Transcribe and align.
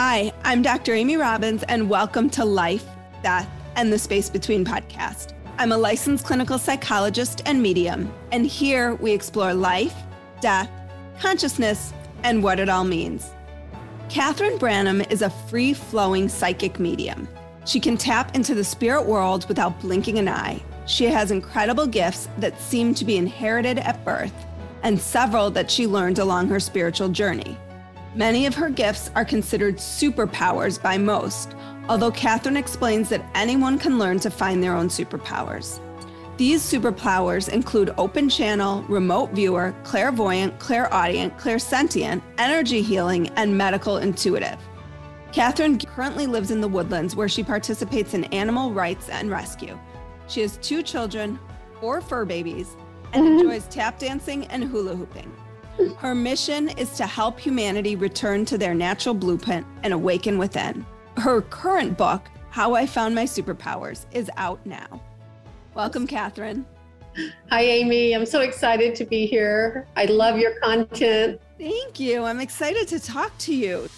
Hi, 0.00 0.32
I'm 0.44 0.62
Dr. 0.62 0.94
Amy 0.94 1.16
Robbins, 1.16 1.64
and 1.64 1.90
welcome 1.90 2.30
to 2.30 2.44
Life, 2.44 2.86
Death, 3.24 3.50
and 3.74 3.92
the 3.92 3.98
Space 3.98 4.30
Between 4.30 4.64
podcast. 4.64 5.32
I'm 5.58 5.72
a 5.72 5.76
licensed 5.76 6.24
clinical 6.24 6.56
psychologist 6.56 7.42
and 7.46 7.60
medium, 7.60 8.14
and 8.30 8.46
here 8.46 8.94
we 8.94 9.10
explore 9.10 9.52
life, 9.52 9.96
death, 10.40 10.70
consciousness, 11.18 11.92
and 12.22 12.44
what 12.44 12.60
it 12.60 12.68
all 12.68 12.84
means. 12.84 13.32
Catherine 14.08 14.56
Branham 14.56 15.00
is 15.10 15.22
a 15.22 15.30
free 15.30 15.74
flowing 15.74 16.28
psychic 16.28 16.78
medium. 16.78 17.26
She 17.64 17.80
can 17.80 17.96
tap 17.96 18.36
into 18.36 18.54
the 18.54 18.62
spirit 18.62 19.04
world 19.04 19.48
without 19.48 19.80
blinking 19.80 20.20
an 20.20 20.28
eye. 20.28 20.62
She 20.86 21.06
has 21.06 21.32
incredible 21.32 21.88
gifts 21.88 22.28
that 22.38 22.60
seem 22.60 22.94
to 22.94 23.04
be 23.04 23.16
inherited 23.16 23.80
at 23.80 24.04
birth, 24.04 24.46
and 24.84 25.00
several 25.00 25.50
that 25.50 25.68
she 25.68 25.88
learned 25.88 26.20
along 26.20 26.50
her 26.50 26.60
spiritual 26.60 27.08
journey. 27.08 27.58
Many 28.18 28.46
of 28.46 28.54
her 28.56 28.68
gifts 28.68 29.12
are 29.14 29.24
considered 29.24 29.76
superpowers 29.76 30.82
by 30.82 30.98
most, 30.98 31.54
although 31.88 32.10
Catherine 32.10 32.56
explains 32.56 33.08
that 33.10 33.24
anyone 33.36 33.78
can 33.78 33.96
learn 33.96 34.18
to 34.18 34.28
find 34.28 34.60
their 34.60 34.74
own 34.74 34.88
superpowers. 34.88 35.78
These 36.36 36.60
superpowers 36.60 37.48
include 37.48 37.94
open 37.96 38.28
channel, 38.28 38.82
remote 38.88 39.30
viewer, 39.30 39.72
clairvoyant, 39.84 40.58
clairaudient, 40.58 41.38
clairsentient, 41.38 42.20
energy 42.38 42.82
healing, 42.82 43.28
and 43.36 43.56
medical 43.56 43.98
intuitive. 43.98 44.58
Catherine 45.30 45.78
currently 45.78 46.26
lives 46.26 46.50
in 46.50 46.60
the 46.60 46.66
woodlands 46.66 47.14
where 47.14 47.28
she 47.28 47.44
participates 47.44 48.14
in 48.14 48.24
animal 48.24 48.72
rights 48.72 49.08
and 49.10 49.30
rescue. 49.30 49.78
She 50.26 50.40
has 50.40 50.56
two 50.56 50.82
children, 50.82 51.38
four 51.80 52.00
fur 52.00 52.24
babies, 52.24 52.76
and 53.12 53.24
mm-hmm. 53.24 53.38
enjoys 53.38 53.68
tap 53.68 54.00
dancing 54.00 54.44
and 54.46 54.64
hula 54.64 54.96
hooping. 54.96 55.32
Her 55.98 56.14
mission 56.14 56.70
is 56.70 56.90
to 56.96 57.06
help 57.06 57.38
humanity 57.38 57.94
return 57.94 58.44
to 58.46 58.58
their 58.58 58.74
natural 58.74 59.14
blueprint 59.14 59.64
and 59.84 59.92
awaken 59.92 60.36
within. 60.36 60.84
Her 61.16 61.42
current 61.42 61.96
book, 61.96 62.28
How 62.50 62.74
I 62.74 62.84
Found 62.86 63.14
My 63.14 63.24
Superpowers, 63.24 64.06
is 64.10 64.28
out 64.36 64.64
now. 64.66 65.00
Welcome, 65.74 66.08
Catherine. 66.08 66.66
Hi, 67.50 67.62
Amy. 67.62 68.12
I'm 68.12 68.26
so 68.26 68.40
excited 68.40 68.96
to 68.96 69.04
be 69.04 69.26
here. 69.26 69.86
I 69.96 70.06
love 70.06 70.38
your 70.38 70.58
content. 70.60 71.40
Thank 71.58 72.00
you. 72.00 72.24
I'm 72.24 72.40
excited 72.40 72.88
to 72.88 72.98
talk 72.98 73.36
to 73.38 73.54
you. 73.54 73.88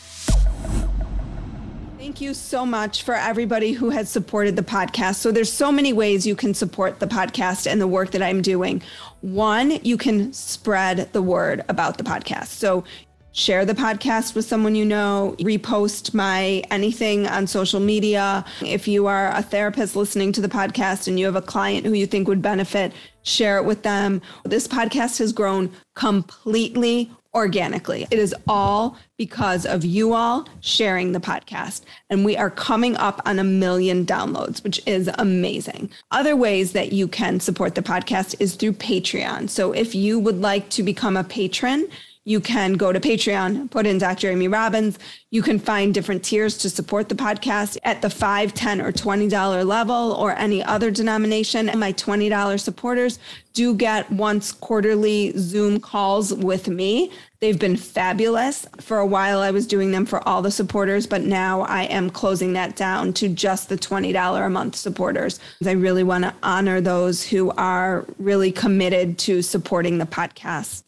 Thank 2.11 2.22
you 2.22 2.34
so 2.34 2.66
much 2.66 3.05
for 3.05 3.14
everybody 3.14 3.70
who 3.70 3.91
has 3.91 4.11
supported 4.11 4.56
the 4.56 4.64
podcast. 4.64 5.14
So 5.19 5.30
there's 5.30 5.53
so 5.53 5.70
many 5.70 5.92
ways 5.92 6.27
you 6.27 6.34
can 6.34 6.55
support 6.55 6.98
the 6.98 7.06
podcast 7.06 7.70
and 7.70 7.80
the 7.80 7.86
work 7.86 8.11
that 8.11 8.20
I'm 8.20 8.42
doing. 8.42 8.83
One, 9.20 9.78
you 9.84 9.97
can 9.97 10.33
spread 10.33 11.12
the 11.12 11.22
word 11.22 11.64
about 11.69 11.98
the 11.98 12.03
podcast. 12.03 12.47
So 12.47 12.83
share 13.31 13.64
the 13.64 13.75
podcast 13.75 14.34
with 14.34 14.44
someone 14.44 14.75
you 14.75 14.84
know, 14.84 15.36
repost 15.38 16.12
my 16.12 16.64
anything 16.72 17.28
on 17.28 17.47
social 17.47 17.78
media. 17.78 18.44
If 18.61 18.88
you 18.88 19.06
are 19.06 19.31
a 19.31 19.41
therapist 19.41 19.94
listening 19.94 20.33
to 20.33 20.41
the 20.41 20.48
podcast 20.48 21.06
and 21.06 21.16
you 21.16 21.27
have 21.27 21.36
a 21.36 21.42
client 21.42 21.86
who 21.86 21.92
you 21.92 22.06
think 22.06 22.27
would 22.27 22.42
benefit, 22.42 22.92
share 23.22 23.56
it 23.58 23.64
with 23.64 23.84
them. 23.84 24.20
This 24.44 24.66
podcast 24.66 25.20
has 25.20 25.33
grown 25.33 25.70
completely 25.94 27.08
organically. 27.34 28.06
It 28.11 28.19
is 28.19 28.34
all 28.48 28.97
because 29.17 29.64
of 29.64 29.84
you 29.84 30.14
all 30.14 30.48
sharing 30.61 31.12
the 31.12 31.20
podcast. 31.20 31.83
And 32.09 32.25
we 32.25 32.37
are 32.37 32.50
coming 32.50 32.97
up 32.97 33.20
on 33.25 33.39
a 33.39 33.45
million 33.45 34.05
downloads, 34.05 34.64
which 34.64 34.81
is 34.87 35.09
amazing. 35.14 35.91
Other 36.11 36.34
ways 36.34 36.72
that 36.72 36.92
you 36.92 37.06
can 37.06 37.39
support 37.39 37.75
the 37.75 37.83
podcast 37.83 38.34
is 38.41 38.56
through 38.56 38.72
Patreon. 38.72 39.48
So 39.48 39.72
if 39.72 39.95
you 39.95 40.19
would 40.19 40.41
like 40.41 40.69
to 40.70 40.83
become 40.83 41.17
a 41.17 41.25
patron, 41.25 41.89
you 42.31 42.39
can 42.41 42.75
go 42.75 42.92
to 42.92 43.00
Patreon, 43.00 43.69
put 43.73 43.86
in 43.86 43.98
Dr. 43.98 44.31
Amy 44.31 44.47
Robbins. 44.47 45.00
You 45.31 45.42
can 45.42 45.59
find 45.59 45.92
different 45.92 46.23
tiers 46.23 46.56
to 46.59 46.70
support 46.70 47.09
the 47.09 47.17
podcast 47.17 47.77
at 47.83 48.03
the 48.03 48.09
5 48.09 48.55
10 48.55 48.81
or 48.81 48.92
$20 48.92 49.67
level 49.67 50.12
or 50.12 50.39
any 50.39 50.62
other 50.62 50.93
denomination. 50.93 51.69
And 51.69 51.81
my 51.81 51.93
$20 51.93 52.60
supporters 52.60 53.19
do 53.53 53.75
get 53.75 54.09
once 54.12 54.53
quarterly 54.53 55.32
Zoom 55.37 55.81
calls 55.81 56.32
with 56.32 56.69
me. 56.69 57.10
They've 57.41 57.59
been 57.59 57.77
fabulous. 57.77 58.65
For 58.78 58.99
a 58.99 59.06
while, 59.06 59.41
I 59.41 59.50
was 59.50 59.66
doing 59.66 59.91
them 59.91 60.06
for 60.06 60.27
all 60.28 60.41
the 60.41 60.53
supporters, 60.53 61.09
but 61.09 61.22
now 61.22 61.62
I 61.62 61.84
am 61.84 62.10
closing 62.10 62.53
that 62.53 62.77
down 62.77 63.12
to 63.15 63.28
just 63.28 63.69
the 63.69 63.77
$20 63.77 64.47
a 64.47 64.49
month 64.49 64.77
supporters. 64.77 65.41
I 65.66 65.72
really 65.72 66.04
want 66.04 66.22
to 66.25 66.34
honor 66.44 66.81
those 66.81 67.25
who 67.25 67.50
are 67.53 68.06
really 68.19 68.53
committed 68.53 69.19
to 69.21 69.43
supporting 69.43 69.99
the 69.99 70.06
podcast 70.06 70.84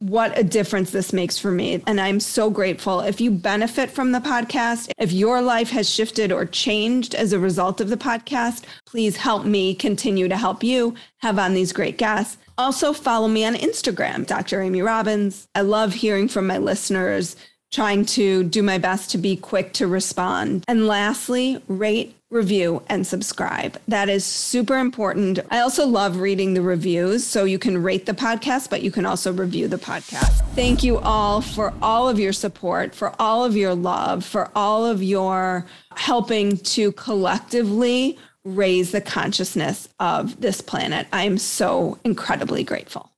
what 0.00 0.36
a 0.38 0.42
difference 0.42 0.90
this 0.90 1.12
makes 1.12 1.38
for 1.38 1.50
me. 1.50 1.82
And 1.86 2.00
I'm 2.00 2.20
so 2.20 2.48
grateful. 2.50 3.00
If 3.00 3.20
you 3.20 3.30
benefit 3.30 3.90
from 3.90 4.12
the 4.12 4.20
podcast, 4.20 4.90
if 4.98 5.12
your 5.12 5.42
life 5.42 5.70
has 5.70 5.88
shifted 5.88 6.32
or 6.32 6.46
changed 6.46 7.14
as 7.14 7.32
a 7.32 7.38
result 7.38 7.80
of 7.80 7.90
the 7.90 7.98
podcast, 7.98 8.64
please 8.86 9.18
help 9.18 9.44
me 9.44 9.74
continue 9.74 10.26
to 10.26 10.36
help 10.36 10.64
you 10.64 10.94
have 11.18 11.38
on 11.38 11.52
these 11.52 11.72
great 11.72 11.98
guests. 11.98 12.38
Also, 12.56 12.92
follow 12.92 13.28
me 13.28 13.44
on 13.44 13.54
Instagram, 13.54 14.26
Dr. 14.26 14.62
Amy 14.62 14.80
Robbins. 14.80 15.46
I 15.54 15.60
love 15.60 15.92
hearing 15.92 16.28
from 16.28 16.46
my 16.46 16.58
listeners, 16.58 17.36
trying 17.70 18.06
to 18.06 18.42
do 18.44 18.62
my 18.62 18.78
best 18.78 19.10
to 19.10 19.18
be 19.18 19.36
quick 19.36 19.74
to 19.74 19.86
respond. 19.86 20.64
And 20.66 20.86
lastly, 20.86 21.62
rate 21.68 22.16
review, 22.30 22.82
and 22.88 23.06
subscribe. 23.06 23.78
That 23.88 24.08
is 24.08 24.24
super 24.24 24.78
important. 24.78 25.40
I 25.50 25.60
also 25.60 25.84
love 25.86 26.18
reading 26.18 26.54
the 26.54 26.62
reviews. 26.62 27.26
So 27.26 27.44
you 27.44 27.58
can 27.58 27.82
rate 27.82 28.06
the 28.06 28.12
podcast, 28.12 28.70
but 28.70 28.82
you 28.82 28.90
can 28.90 29.04
also 29.04 29.32
review 29.32 29.66
the 29.66 29.78
podcast. 29.78 30.46
Thank 30.54 30.84
you 30.84 30.98
all 30.98 31.40
for 31.40 31.74
all 31.82 32.08
of 32.08 32.18
your 32.18 32.32
support, 32.32 32.94
for 32.94 33.12
all 33.18 33.44
of 33.44 33.56
your 33.56 33.74
love, 33.74 34.24
for 34.24 34.50
all 34.54 34.86
of 34.86 35.02
your 35.02 35.66
helping 35.96 36.56
to 36.58 36.92
collectively 36.92 38.16
raise 38.44 38.92
the 38.92 39.00
consciousness 39.00 39.88
of 39.98 40.40
this 40.40 40.60
planet. 40.60 41.06
I 41.12 41.24
am 41.24 41.36
so 41.36 41.98
incredibly 42.04 42.62
grateful. 42.62 43.10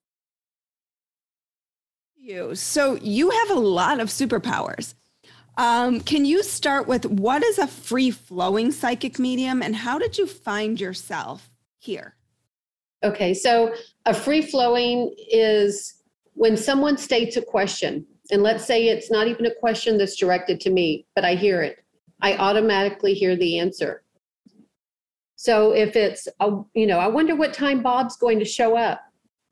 You. 2.17 2.55
So 2.55 2.95
you 3.03 3.31
have 3.31 3.51
a 3.51 3.61
lot 3.61 4.01
of 4.01 4.09
superpowers. 4.09 4.95
Um, 5.59 6.01
can 6.01 6.25
you 6.25 6.43
start 6.43 6.87
with 6.87 7.05
what 7.05 7.43
is 7.45 7.59
a 7.59 7.67
free 7.67 8.11
flowing 8.11 8.73
psychic 8.73 9.19
medium 9.19 9.63
and 9.63 9.77
how 9.77 9.99
did 9.99 10.17
you 10.17 10.27
find 10.27 10.81
yourself 10.81 11.51
here? 11.79 12.17
Okay, 13.05 13.35
so 13.35 13.75
a 14.07 14.15
free 14.15 14.43
flowing 14.43 15.15
is 15.31 16.03
when 16.35 16.57
someone 16.57 16.97
states 16.97 17.37
a 17.37 17.43
question, 17.43 18.07
and 18.31 18.43
let's 18.43 18.65
say 18.65 18.87
it's 18.89 19.11
not 19.11 19.27
even 19.27 19.45
a 19.47 19.55
question 19.55 19.99
that's 19.99 20.17
directed 20.17 20.61
to 20.61 20.71
me, 20.71 21.07
but 21.15 21.25
I 21.25 21.35
hear 21.35 21.61
it, 21.63 21.85
I 22.23 22.37
automatically 22.37 23.13
hear 23.13 23.37
the 23.37 23.59
answer. 23.59 24.05
So 25.37 25.73
if 25.73 25.97
it's, 25.97 26.29
you 26.75 26.87
know, 26.87 26.99
I 26.99 27.09
wonder 27.09 27.35
what 27.35 27.53
time 27.53 27.83
Bob's 27.83 28.17
going 28.17 28.39
to 28.39 28.45
show 28.45 28.77
up, 28.77 29.03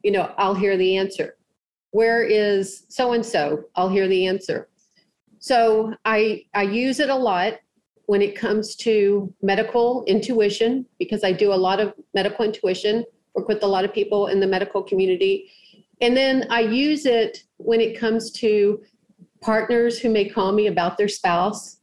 you 0.03 0.13
know, 0.13 0.33
I'll 0.39 0.55
hear 0.55 0.79
the 0.79 0.97
answer. 0.97 1.37
Where 1.91 2.23
is 2.23 2.85
so 2.89 3.13
and 3.13 3.27
so? 3.27 3.65
I'll 3.75 3.91
hear 3.91 4.07
the 4.07 4.27
answer. 4.27 4.69
So 5.41 5.95
I 6.05 6.45
I 6.55 6.63
use 6.63 7.01
it 7.01 7.09
a 7.09 7.17
lot 7.17 7.55
when 8.07 8.23
it 8.23 8.37
comes 8.37 8.77
to 8.77 9.33
medical 9.43 10.05
intuition 10.07 10.85
because 10.99 11.25
I 11.25 11.33
do 11.33 11.53
a 11.53 11.55
lot 11.55 11.81
of 11.81 11.95
medical 12.15 12.45
intuition, 12.45 13.05
work 13.35 13.49
with 13.49 13.63
a 13.63 13.67
lot 13.67 13.85
of 13.85 13.93
people 13.93 14.27
in 14.27 14.41
the 14.41 14.47
medical 14.47 14.83
community. 14.83 15.51
And 16.01 16.17
then 16.17 16.47
I 16.51 16.61
use 16.61 17.07
it 17.07 17.45
when 17.57 17.81
it 17.81 17.99
comes 17.99 18.31
to 18.33 18.83
partners 19.41 19.99
who 19.99 20.11
may 20.11 20.29
call 20.29 20.53
me 20.53 20.67
about 20.67 20.99
their 20.99 21.09
spouse 21.09 21.79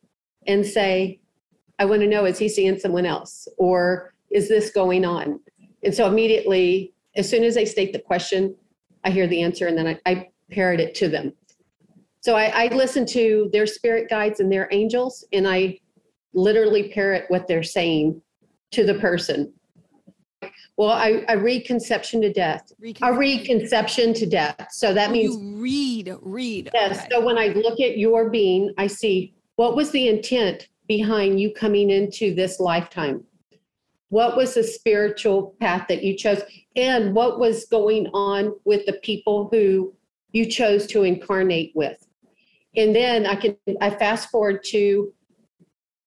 and 0.46 0.66
say, 0.66 1.20
I 1.80 1.86
want 1.86 2.02
to 2.02 2.08
know, 2.08 2.26
is 2.26 2.38
he 2.38 2.50
seeing 2.50 2.78
someone 2.78 3.06
else? 3.06 3.48
Or 3.58 4.14
is 4.30 4.50
this 4.50 4.70
going 4.70 5.06
on? 5.06 5.40
And 5.84 5.94
so 5.94 6.08
immediately, 6.08 6.94
as 7.16 7.30
soon 7.30 7.44
as 7.44 7.56
they 7.56 7.66
state 7.66 7.94
the 7.94 8.00
question, 8.00 8.56
I 9.04 9.12
hear 9.12 9.28
the 9.28 9.42
answer 9.42 9.68
and 9.68 9.78
then 9.78 9.88
I, 9.88 10.00
I 10.06 10.30
parrot 10.52 10.80
it 10.80 10.94
to 10.96 11.08
them. 11.08 11.34
So 12.28 12.36
I, 12.36 12.66
I 12.66 12.68
listen 12.76 13.06
to 13.06 13.50
their 13.54 13.66
spirit 13.66 14.10
guides 14.10 14.42
and 14.42 14.52
their 14.52 14.68
angels, 14.72 15.24
and 15.32 15.48
I 15.48 15.80
literally 16.34 16.90
parrot 16.90 17.24
what 17.30 17.48
they're 17.48 17.64
saying 17.64 18.22
to 18.72 18.84
the 18.84 18.96
person. 18.96 19.54
Well, 20.76 20.90
I, 20.90 21.24
I 21.30 21.36
read 21.36 21.66
conception 21.66 22.20
to 22.24 22.34
death. 22.34 22.70
I 23.02 23.12
read 23.12 23.46
conception 23.46 24.14
to 24.16 24.26
death. 24.26 24.68
So 24.72 24.94
that 24.94 25.08
oh, 25.08 25.12
means 25.14 25.38
you 25.38 25.56
read, 25.56 26.18
read. 26.22 26.70
Yes. 26.74 26.98
Okay. 26.98 27.08
So 27.12 27.26
when 27.26 27.38
I 27.38 27.48
look 27.48 27.80
at 27.80 27.98
your 27.98 28.30
being, 28.30 28.74
I 28.78 28.88
see 28.88 29.34
what 29.56 29.78
was 29.78 29.92
the 29.92 30.10
intent 30.10 30.68
behind 30.86 31.40
you 31.40 31.54
coming 31.54 31.92
into 31.92 32.36
this 32.36 32.60
lifetime? 32.60 33.24
What 34.10 34.36
was 34.36 34.54
the 34.56 34.66
spiritual 34.66 35.56
path 35.62 35.86
that 35.88 36.04
you 36.04 36.18
chose? 36.18 36.42
And 36.76 37.16
what 37.16 37.40
was 37.40 37.64
going 37.68 38.08
on 38.08 38.52
with 38.66 38.86
the 38.86 39.00
people 39.02 39.48
who 39.50 39.94
you 40.34 40.46
chose 40.46 40.88
to 40.88 41.04
incarnate 41.04 41.72
with? 41.74 42.04
And 42.76 42.96
then 42.96 43.26
I 43.26 43.36
can 43.36 43.58
I 43.82 43.90
fast 43.90 44.30
forward 44.30 44.64
to 44.66 45.14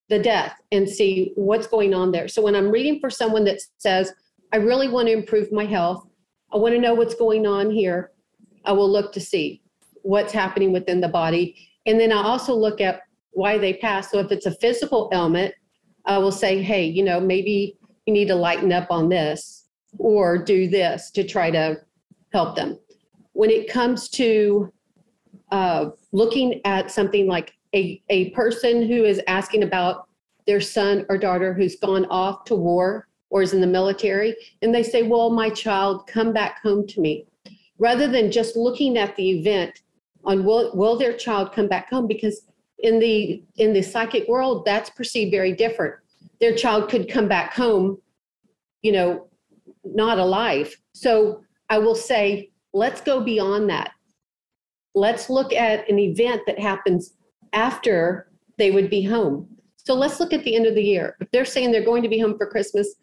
the 0.09 0.19
death 0.19 0.59
and 0.71 0.87
see 0.87 1.31
what's 1.35 1.67
going 1.67 1.93
on 1.93 2.11
there. 2.11 2.27
So 2.27 2.41
when 2.41 2.55
I'm 2.55 2.69
reading 2.69 2.99
for 2.99 3.09
someone 3.09 3.45
that 3.45 3.61
says, 3.77 4.11
I 4.51 4.57
really 4.57 4.89
want 4.89 5.07
to 5.07 5.13
improve 5.13 5.51
my 5.51 5.65
health, 5.65 6.05
I 6.53 6.57
want 6.57 6.75
to 6.75 6.81
know 6.81 6.93
what's 6.93 7.15
going 7.15 7.47
on 7.47 7.71
here, 7.71 8.11
I 8.65 8.73
will 8.73 8.91
look 8.91 9.13
to 9.13 9.21
see 9.21 9.61
what's 10.03 10.33
happening 10.33 10.73
within 10.73 10.99
the 10.99 11.07
body. 11.07 11.55
And 11.85 11.99
then 11.99 12.11
I 12.11 12.21
also 12.23 12.53
look 12.53 12.81
at 12.81 13.01
why 13.31 13.57
they 13.57 13.75
pass 13.75 14.11
So 14.11 14.19
if 14.19 14.31
it's 14.31 14.45
a 14.45 14.55
physical 14.55 15.09
ailment, 15.13 15.53
I 16.05 16.17
will 16.17 16.31
say, 16.31 16.61
hey, 16.61 16.85
you 16.85 17.03
know, 17.03 17.19
maybe 17.19 17.77
you 18.05 18.13
need 18.13 18.27
to 18.27 18.35
lighten 18.35 18.73
up 18.73 18.87
on 18.91 19.09
this 19.09 19.65
or 19.97 20.37
do 20.37 20.67
this 20.67 21.11
to 21.11 21.23
try 21.23 21.51
to 21.51 21.77
help 22.33 22.55
them. 22.55 22.77
When 23.33 23.49
it 23.49 23.69
comes 23.69 24.09
to 24.09 24.73
uh, 25.51 25.89
looking 26.11 26.61
at 26.65 26.89
something 26.91 27.27
like 27.27 27.53
a, 27.75 28.01
a 28.09 28.29
person 28.31 28.87
who 28.87 29.03
is 29.05 29.21
asking 29.27 29.63
about 29.63 30.07
their 30.47 30.61
son 30.61 31.05
or 31.09 31.17
daughter 31.17 31.53
who's 31.53 31.75
gone 31.75 32.05
off 32.05 32.45
to 32.45 32.55
war 32.55 33.07
or 33.29 33.41
is 33.41 33.53
in 33.53 33.61
the 33.61 33.67
military, 33.67 34.35
and 34.61 34.73
they 34.73 34.83
say, 34.83 35.03
Well, 35.03 35.29
my 35.29 35.49
child, 35.49 36.07
come 36.07 36.33
back 36.33 36.61
home 36.61 36.85
to 36.87 37.01
me. 37.01 37.25
Rather 37.79 38.07
than 38.07 38.31
just 38.31 38.55
looking 38.55 38.97
at 38.97 39.15
the 39.15 39.39
event 39.39 39.81
on 40.25 40.43
will, 40.43 40.75
will 40.75 40.97
their 40.97 41.13
child 41.13 41.53
come 41.53 41.67
back 41.67 41.89
home? 41.89 42.07
Because 42.07 42.45
in 42.79 42.99
the 42.99 43.43
in 43.57 43.73
the 43.73 43.81
psychic 43.81 44.27
world, 44.27 44.65
that's 44.65 44.89
perceived 44.89 45.31
very 45.31 45.53
different. 45.53 45.95
Their 46.39 46.55
child 46.55 46.89
could 46.89 47.09
come 47.09 47.27
back 47.27 47.53
home, 47.53 47.99
you 48.81 48.91
know, 48.91 49.29
not 49.83 50.19
alive. 50.19 50.75
So 50.93 51.41
I 51.69 51.77
will 51.77 51.95
say, 51.95 52.51
let's 52.73 53.01
go 53.01 53.21
beyond 53.21 53.69
that. 53.69 53.91
Let's 54.93 55.29
look 55.29 55.53
at 55.53 55.89
an 55.89 55.99
event 55.99 56.41
that 56.47 56.59
happens 56.59 57.13
after 57.53 58.31
they 58.57 58.71
would 58.71 58.89
be 58.89 59.03
home. 59.03 59.47
So 59.75 59.93
let's 59.93 60.19
look 60.19 60.33
at 60.33 60.43
the 60.43 60.55
end 60.55 60.67
of 60.67 60.75
the 60.75 60.83
year. 60.83 61.15
If 61.19 61.31
they're 61.31 61.45
saying 61.45 61.71
they're 61.71 61.83
going 61.83 62.03
to 62.03 62.09
be 62.09 62.19
home 62.19 62.37
for 62.37 62.45
Christmas, 62.45 62.95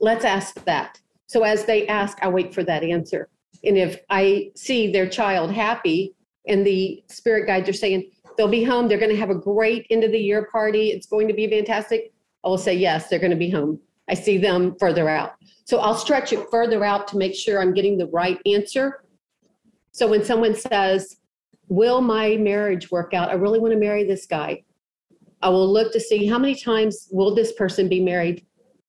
let's 0.00 0.24
ask 0.24 0.62
that. 0.64 1.00
So 1.26 1.44
as 1.44 1.64
they 1.64 1.86
ask, 1.86 2.18
I 2.22 2.28
wait 2.28 2.52
for 2.52 2.62
that 2.64 2.82
answer. 2.82 3.28
And 3.64 3.78
if 3.78 4.00
I 4.10 4.50
see 4.54 4.90
their 4.90 5.08
child 5.08 5.52
happy 5.52 6.14
and 6.46 6.66
the 6.66 7.02
spirit 7.08 7.46
guides 7.46 7.68
are 7.68 7.74
saying 7.74 8.10
they'll 8.36 8.48
be 8.48 8.64
home, 8.64 8.88
they're 8.88 8.98
going 8.98 9.10
to 9.10 9.16
have 9.16 9.30
a 9.30 9.34
great 9.34 9.86
end 9.90 10.04
of 10.04 10.12
the 10.12 10.18
year 10.18 10.48
party, 10.50 10.88
it's 10.88 11.06
going 11.06 11.28
to 11.28 11.34
be 11.34 11.48
fantastic, 11.48 12.12
I 12.44 12.48
will 12.48 12.58
say, 12.58 12.74
yes, 12.74 13.08
they're 13.08 13.18
going 13.18 13.30
to 13.30 13.36
be 13.36 13.50
home. 13.50 13.78
I 14.08 14.14
see 14.14 14.38
them 14.38 14.74
further 14.80 15.08
out. 15.08 15.34
So 15.64 15.78
I'll 15.78 15.94
stretch 15.94 16.32
it 16.32 16.50
further 16.50 16.84
out 16.84 17.06
to 17.08 17.16
make 17.16 17.34
sure 17.34 17.60
I'm 17.60 17.74
getting 17.74 17.96
the 17.96 18.08
right 18.08 18.38
answer. 18.44 19.04
So 19.92 20.08
when 20.08 20.24
someone 20.24 20.54
says, 20.54 21.16
Will 21.70 22.00
my 22.00 22.36
marriage 22.36 22.90
work 22.90 23.14
out? 23.14 23.30
I 23.30 23.34
really 23.34 23.60
want 23.60 23.72
to 23.72 23.78
marry 23.78 24.02
this 24.02 24.26
guy. 24.26 24.64
I 25.40 25.48
will 25.50 25.72
look 25.72 25.92
to 25.92 26.00
see 26.00 26.26
how 26.26 26.36
many 26.36 26.56
times 26.56 27.08
will 27.12 27.32
this 27.32 27.52
person 27.52 27.88
be 27.88 28.02
married 28.02 28.44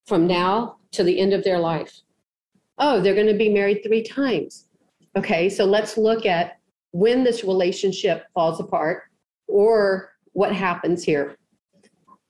from 0.07 0.25
now 0.25 0.78
to 0.94 1.04
the 1.04 1.19
end 1.19 1.31
of 1.31 1.44
their 1.44 1.60
life. 1.60 2.01
Oh, 2.80 3.00
they're 3.00 3.13
going 3.13 3.28
to 3.28 3.38
be 3.38 3.50
married 3.50 3.81
three 3.86 4.01
times. 4.01 4.66
Okay, 5.16 5.48
so 5.48 5.63
let's 5.63 5.95
look 5.95 6.25
at 6.25 6.57
when 6.92 7.24
this 7.24 7.44
relationship 7.44 8.25
falls 8.33 8.60
apart 8.60 9.04
or 9.48 10.13
what 10.34 10.51
happens 10.51 11.04
here. 11.04 11.38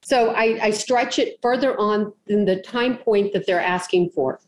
So 0.04 0.32
I, 0.32 0.60
I 0.62 0.70
stretch 0.72 1.18
it 1.18 1.38
further 1.42 1.80
on 1.80 2.12
than 2.28 2.44
the 2.44 2.62
time 2.62 2.98
point 2.98 3.32
that 3.32 3.48
they're 3.48 3.62
asking 3.62 4.10
for. 4.10 4.42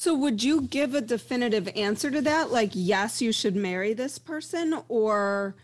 So 0.00 0.14
would 0.14 0.44
you 0.44 0.60
give 0.60 0.94
a 0.94 1.00
definitive 1.00 1.68
answer 1.74 2.08
to 2.08 2.20
that? 2.20 2.52
Like, 2.52 2.70
yes, 2.72 3.20
you 3.20 3.32
should 3.32 3.56
marry 3.56 3.94
this 3.94 4.16
person 4.16 4.80
or 4.86 5.56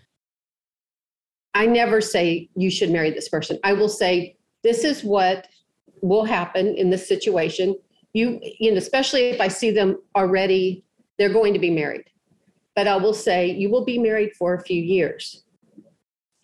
I 1.55 1.67
never 1.67 2.01
say 2.01 2.49
you 2.57 2.69
should 2.69 2.91
marry 2.91 3.13
this 3.13 3.29
person. 3.29 3.61
I 3.63 3.75
will 3.75 3.89
say 3.89 4.37
this 4.65 4.83
is 4.83 5.05
what 5.05 5.47
will 6.03 6.25
happen 6.25 6.75
in 6.75 6.91
this 6.91 7.07
situation. 7.07 7.77
You, 8.13 8.41
you 8.59 8.73
know, 8.73 8.79
especially 8.79 9.27
if 9.27 9.41
I 9.41 9.47
see 9.47 9.71
them 9.71 10.03
already, 10.17 10.85
they're 11.17 11.33
going 11.33 11.53
to 11.53 11.61
be 11.61 11.71
married. 11.71 12.03
But 12.75 12.89
I 12.89 12.97
will 12.97 13.15
say 13.15 13.53
you 13.53 13.71
will 13.71 13.85
be 13.85 13.99
married 14.01 14.33
for 14.37 14.55
a 14.55 14.63
few 14.65 14.83
years. 14.83 15.45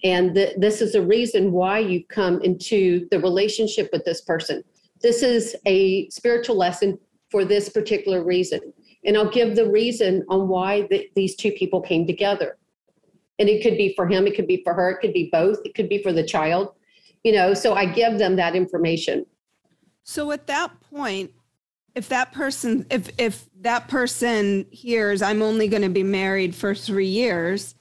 And 0.04 0.36
th- 0.36 0.54
this 0.58 0.80
is 0.80 0.94
a 0.94 1.02
reason 1.02 1.50
why 1.50 1.80
you 1.80 2.04
come 2.06 2.40
into 2.42 3.08
the 3.10 3.18
relationship 3.18 3.90
with 3.92 4.04
this 4.04 4.20
person. 4.20 4.62
This 5.02 5.24
is 5.24 5.56
a 5.66 6.08
spiritual 6.10 6.56
lesson 6.56 6.96
for 7.30 7.44
this 7.44 7.68
particular 7.68 8.24
reason. 8.24 8.60
And 9.04 9.16
I'll 9.16 9.30
give 9.30 9.56
the 9.56 9.70
reason 9.70 10.24
on 10.28 10.48
why 10.48 10.86
the, 10.90 11.08
these 11.14 11.36
two 11.36 11.52
people 11.52 11.80
came 11.80 12.06
together. 12.06 12.58
And 13.38 13.48
it 13.48 13.62
could 13.62 13.78
be 13.78 13.94
for 13.94 14.06
him, 14.06 14.26
it 14.26 14.36
could 14.36 14.46
be 14.46 14.62
for 14.62 14.74
her, 14.74 14.90
it 14.90 15.00
could 15.00 15.14
be 15.14 15.30
both, 15.32 15.58
it 15.64 15.74
could 15.74 15.88
be 15.88 16.02
for 16.02 16.12
the 16.12 16.22
child, 16.22 16.74
you 17.24 17.32
know. 17.32 17.54
So 17.54 17.74
I 17.74 17.86
give 17.86 18.18
them 18.18 18.36
that 18.36 18.54
information. 18.54 19.24
So 20.02 20.30
at 20.32 20.46
that 20.48 20.78
point, 20.80 21.32
if 21.94 22.08
that 22.08 22.32
person 22.32 22.86
if 22.90 23.10
if 23.18 23.48
that 23.62 23.88
person 23.88 24.66
hears 24.70 25.22
I'm 25.22 25.42
only 25.42 25.66
going 25.66 25.82
to 25.82 25.88
be 25.88 26.04
married 26.04 26.54
for 26.54 26.74
3 26.74 27.06
years, 27.06 27.74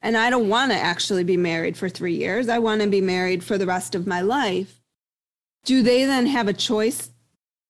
and 0.00 0.16
I 0.16 0.30
don't 0.30 0.48
want 0.48 0.72
to 0.72 0.78
actually 0.78 1.24
be 1.24 1.36
married 1.36 1.76
for 1.76 1.88
three 1.88 2.14
years. 2.14 2.48
I 2.48 2.58
want 2.58 2.82
to 2.82 2.88
be 2.88 3.00
married 3.00 3.42
for 3.42 3.58
the 3.58 3.66
rest 3.66 3.94
of 3.94 4.06
my 4.06 4.20
life. 4.20 4.80
Do 5.64 5.82
they 5.82 6.04
then 6.04 6.26
have 6.26 6.48
a 6.48 6.52
choice? 6.52 7.10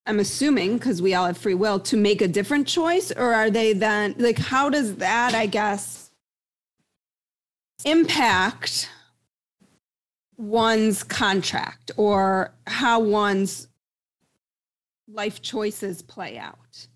I'm 0.09 0.21
assuming 0.21 0.79
because 0.79 1.03
we 1.03 1.15
all 1.15 1.27
have 1.27 1.37
free 1.37 1.55
will 1.55 1.79
to 1.81 1.97
make 1.97 2.23
a 2.23 2.29
different 2.29 2.67
choice, 2.67 3.13
or 3.13 3.35
are 3.35 3.51
they 3.51 3.75
then 3.75 4.15
like, 4.19 4.39
how 4.39 4.71
does 4.71 4.97
that, 4.97 5.35
I 5.35 5.45
guess, 5.45 6.11
impact 7.85 8.89
one's 10.39 11.03
contract 11.03 11.91
or 11.99 12.55
how 12.67 13.01
one's 13.01 13.69
life 15.13 15.43
choices 15.43 16.01
play 16.01 16.39
out? 16.39 16.89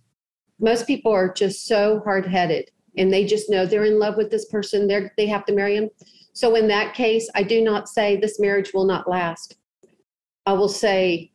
Most 0.58 0.86
people 0.86 1.12
are 1.12 1.30
just 1.30 1.66
so 1.66 2.00
hard 2.04 2.26
headed 2.26 2.70
and 2.96 3.12
they 3.12 3.26
just 3.26 3.50
know 3.50 3.66
they're 3.66 3.84
in 3.84 3.98
love 3.98 4.16
with 4.16 4.30
this 4.30 4.46
person 4.46 4.86
they're 4.86 5.12
they 5.16 5.26
have 5.26 5.44
to 5.46 5.54
marry 5.54 5.76
him 5.76 5.88
so 6.32 6.54
in 6.54 6.68
that 6.68 6.94
case 6.94 7.28
i 7.34 7.42
do 7.42 7.62
not 7.62 7.88
say 7.88 8.16
this 8.16 8.38
marriage 8.38 8.72
will 8.74 8.84
not 8.84 9.08
last 9.08 9.56
i 10.46 10.52
will 10.52 10.68
say 10.68 11.31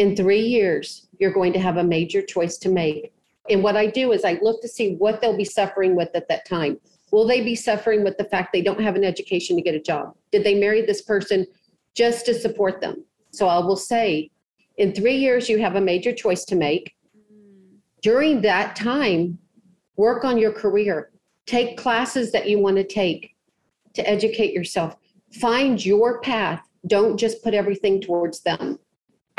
in 0.00 0.16
3 0.16 0.40
years 0.40 1.08
you're 1.18 1.38
going 1.38 1.52
to 1.52 1.58
have 1.58 1.76
a 1.76 1.84
major 1.84 2.22
choice 2.22 2.56
to 2.56 2.70
make. 2.70 3.12
And 3.50 3.62
what 3.62 3.76
i 3.76 3.86
do 3.86 4.12
is 4.12 4.24
i 4.24 4.38
look 4.40 4.62
to 4.62 4.68
see 4.76 4.94
what 4.94 5.20
they'll 5.20 5.36
be 5.36 5.56
suffering 5.60 5.94
with 5.94 6.08
at 6.14 6.26
that 6.28 6.46
time. 6.46 6.80
Will 7.12 7.26
they 7.26 7.42
be 7.42 7.54
suffering 7.54 8.02
with 8.02 8.16
the 8.16 8.24
fact 8.32 8.52
they 8.52 8.62
don't 8.62 8.80
have 8.80 8.96
an 8.96 9.04
education 9.04 9.56
to 9.56 9.62
get 9.62 9.74
a 9.74 9.86
job? 9.90 10.14
Did 10.32 10.42
they 10.44 10.58
marry 10.58 10.80
this 10.82 11.02
person 11.02 11.46
just 11.94 12.24
to 12.26 12.34
support 12.34 12.80
them? 12.80 13.04
So 13.30 13.46
i 13.46 13.58
will 13.58 13.76
say 13.76 14.30
in 14.78 14.94
3 14.94 15.14
years 15.14 15.50
you 15.50 15.58
have 15.58 15.76
a 15.76 15.86
major 15.92 16.12
choice 16.12 16.44
to 16.46 16.56
make. 16.56 16.94
During 18.00 18.40
that 18.40 18.76
time 18.76 19.38
work 19.96 20.24
on 20.24 20.38
your 20.38 20.52
career, 20.52 21.10
take 21.46 21.76
classes 21.76 22.32
that 22.32 22.48
you 22.48 22.58
want 22.58 22.76
to 22.78 22.84
take 22.84 23.34
to 23.96 24.08
educate 24.08 24.54
yourself, 24.54 24.96
find 25.46 25.84
your 25.84 26.22
path. 26.22 26.62
Don't 26.86 27.18
just 27.18 27.42
put 27.44 27.52
everything 27.52 28.00
towards 28.00 28.40
them. 28.40 28.78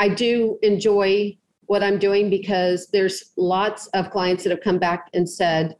I 0.02 0.08
do 0.08 0.58
enjoy 0.62 1.38
what 1.66 1.84
I'm 1.84 1.96
doing 1.96 2.28
because 2.28 2.88
there's 2.88 3.30
lots 3.36 3.86
of 3.94 4.10
clients 4.10 4.42
that 4.42 4.50
have 4.50 4.60
come 4.60 4.80
back 4.80 5.08
and 5.14 5.30
said, 5.30 5.76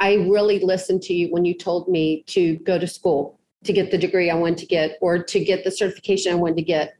I 0.00 0.14
really 0.14 0.58
listened 0.58 1.02
to 1.02 1.14
you 1.14 1.28
when 1.30 1.44
you 1.44 1.56
told 1.56 1.86
me 1.86 2.24
to 2.26 2.56
go 2.56 2.76
to 2.76 2.88
school 2.88 3.38
to 3.62 3.72
get 3.72 3.92
the 3.92 3.98
degree 3.98 4.30
I 4.30 4.34
wanted 4.34 4.58
to 4.58 4.66
get 4.66 4.98
or 5.00 5.22
to 5.22 5.44
get 5.44 5.62
the 5.62 5.70
certification 5.70 6.32
I 6.32 6.34
wanted 6.34 6.56
to 6.56 6.62
get 6.62 6.96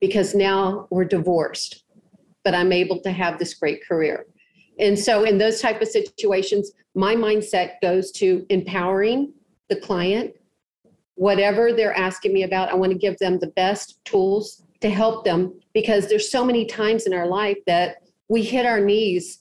because 0.00 0.34
now 0.34 0.86
we're 0.88 1.04
divorced, 1.04 1.84
but 2.44 2.54
I'm 2.54 2.72
able 2.72 3.00
to 3.00 3.12
have 3.12 3.38
this 3.38 3.52
great 3.52 3.86
career. 3.86 4.24
And 4.78 4.98
so 4.98 5.24
in 5.24 5.36
those 5.36 5.60
type 5.60 5.82
of 5.82 5.88
situations, 5.88 6.72
my 6.94 7.14
mindset 7.14 7.72
goes 7.82 8.10
to 8.12 8.46
empowering 8.48 9.34
the 9.68 9.76
client. 9.76 10.32
Whatever 11.16 11.74
they're 11.74 11.94
asking 11.94 12.32
me 12.32 12.44
about, 12.44 12.70
I 12.70 12.74
want 12.74 12.92
to 12.92 12.98
give 12.98 13.18
them 13.18 13.38
the 13.38 13.48
best 13.48 14.02
tools 14.06 14.63
to 14.84 14.90
help 14.90 15.24
them 15.24 15.58
because 15.72 16.08
there's 16.08 16.30
so 16.30 16.44
many 16.44 16.66
times 16.66 17.06
in 17.06 17.14
our 17.14 17.26
life 17.26 17.58
that 17.66 18.02
we 18.28 18.42
hit 18.42 18.66
our 18.66 18.80
knees 18.80 19.40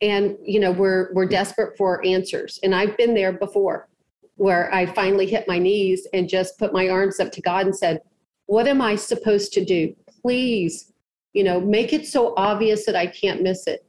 and 0.00 0.36
you 0.42 0.60
know 0.60 0.72
we're 0.72 1.12
we're 1.14 1.26
desperate 1.26 1.76
for 1.76 2.04
answers. 2.04 2.58
And 2.62 2.74
I've 2.74 2.96
been 2.96 3.14
there 3.14 3.32
before 3.32 3.88
where 4.36 4.72
I 4.74 4.86
finally 4.86 5.26
hit 5.26 5.46
my 5.46 5.58
knees 5.58 6.06
and 6.12 6.28
just 6.28 6.58
put 6.58 6.72
my 6.72 6.88
arms 6.88 7.20
up 7.20 7.30
to 7.32 7.40
God 7.40 7.66
and 7.66 7.76
said, 7.76 8.00
"What 8.46 8.66
am 8.66 8.80
I 8.80 8.96
supposed 8.96 9.52
to 9.54 9.64
do? 9.64 9.94
Please, 10.22 10.92
you 11.32 11.44
know, 11.44 11.60
make 11.60 11.92
it 11.92 12.06
so 12.06 12.34
obvious 12.36 12.86
that 12.86 12.96
I 12.96 13.06
can't 13.06 13.42
miss 13.42 13.66
it." 13.66 13.84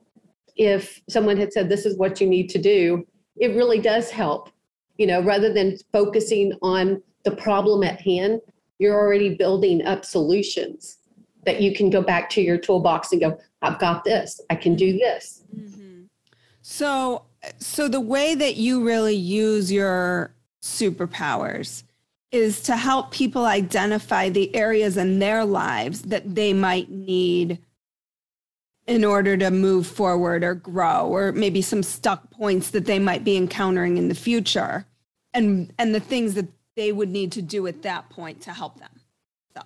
if 0.56 1.02
someone 1.10 1.38
had 1.38 1.52
said, 1.52 1.70
this 1.70 1.86
is 1.86 1.98
what 1.98 2.22
you 2.22 2.28
need 2.28 2.50
to 2.50 2.58
do, 2.58 3.06
it 3.38 3.56
really 3.56 3.80
does 3.80 4.10
help. 4.10 4.50
You 4.98 5.08
know, 5.08 5.22
rather 5.22 5.52
than 5.52 5.78
focusing 5.92 6.54
on 6.62 7.02
the 7.26 7.36
problem 7.36 7.84
at 7.84 8.00
hand, 8.00 8.40
you're 8.80 8.96
already 8.96 9.36
building 9.36 9.86
up 9.86 10.06
solutions 10.06 10.98
that 11.46 11.62
you 11.62 11.74
can 11.74 11.90
go 11.90 12.02
back 12.02 12.30
to 12.32 12.42
your 12.42 12.58
toolbox 12.58 13.12
and 13.12 13.22
go, 13.22 13.40
I've 13.62 13.80
got 13.80 14.04
this, 14.04 14.42
I 14.50 14.56
can 14.56 14.76
do 14.76 14.94
this. 14.94 15.44
Mm-hmm. 15.56 16.04
So, 16.62 17.24
so 17.60 17.88
the 17.88 18.02
way 18.02 18.36
that 18.36 18.56
you 18.56 18.84
really 18.84 19.16
use 19.16 19.72
your 19.72 20.34
superpowers 20.64 21.84
is 22.32 22.62
to 22.64 22.76
help 22.76 23.12
people 23.12 23.46
identify 23.46 24.30
the 24.30 24.54
areas 24.56 24.98
in 24.98 25.20
their 25.20 25.46
lives 25.46 26.02
that 26.04 26.36
they 26.36 26.54
might 26.54 26.90
need 26.90 27.60
in 28.88 29.04
order 29.04 29.38
to 29.38 29.50
move 29.50 29.88
forward 29.88 30.44
or 30.44 30.54
grow 30.54 31.08
or 31.08 31.32
maybe 31.32 31.62
some 31.62 31.82
stuck 31.82 32.30
points 32.32 32.72
that 32.72 32.86
they 32.86 33.00
might 33.00 33.24
be 33.24 33.38
encountering 33.38 33.98
in 33.98 34.10
the 34.10 34.16
future 34.16 34.86
and 35.34 35.74
and 35.80 35.94
the 35.94 36.00
things 36.00 36.36
that 36.36 36.48
they 36.76 36.92
would 36.92 37.10
need 37.10 37.32
to 37.34 37.42
do 37.42 37.68
at 37.68 37.82
that 37.84 38.10
point 38.10 38.42
to 38.42 38.52
help 38.52 38.80
them. 38.80 38.90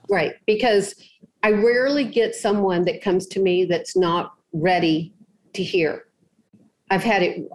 Right. 0.10 0.34
Because 0.46 0.96
I 1.42 1.52
rarely 1.52 2.04
get 2.04 2.36
someone 2.36 2.86
that 2.86 3.02
comes 3.02 3.26
to 3.28 3.40
me 3.40 3.66
that's 3.66 3.98
not 3.98 4.34
ready 4.54 5.14
to 5.54 5.64
hear. 5.64 6.06
I've 6.92 7.04
had 7.04 7.24
it 7.24 7.50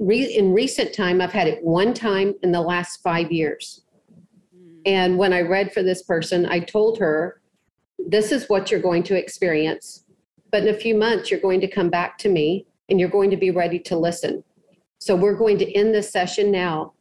re, 0.00 0.24
in 0.24 0.52
recent 0.52 0.94
time, 0.94 1.20
I've 1.20 1.32
had 1.32 1.46
it 1.46 1.62
one 1.62 1.94
time 1.94 2.34
in 2.42 2.52
the 2.52 2.60
last 2.60 3.02
five 3.02 3.30
years. 3.32 3.82
Mm. 4.56 4.80
And 4.86 5.18
when 5.18 5.32
I 5.32 5.40
read 5.40 5.72
for 5.72 5.82
this 5.82 6.02
person, 6.02 6.46
I 6.46 6.60
told 6.60 6.98
her, 6.98 7.40
this 7.98 8.32
is 8.32 8.48
what 8.48 8.70
you're 8.70 8.80
going 8.80 9.02
to 9.04 9.16
experience. 9.16 10.04
But 10.50 10.62
in 10.62 10.74
a 10.74 10.78
few 10.78 10.94
months, 10.94 11.30
you're 11.30 11.40
going 11.40 11.60
to 11.60 11.68
come 11.68 11.90
back 11.90 12.18
to 12.18 12.28
me 12.28 12.66
and 12.88 12.98
you're 12.98 13.08
going 13.08 13.30
to 13.30 13.36
be 13.36 13.50
ready 13.50 13.78
to 13.78 13.96
listen. 13.96 14.42
So 14.98 15.14
we're 15.14 15.36
going 15.36 15.58
to 15.58 15.72
end 15.72 15.94
this 15.94 16.10
session 16.10 16.50
now, 16.50 16.92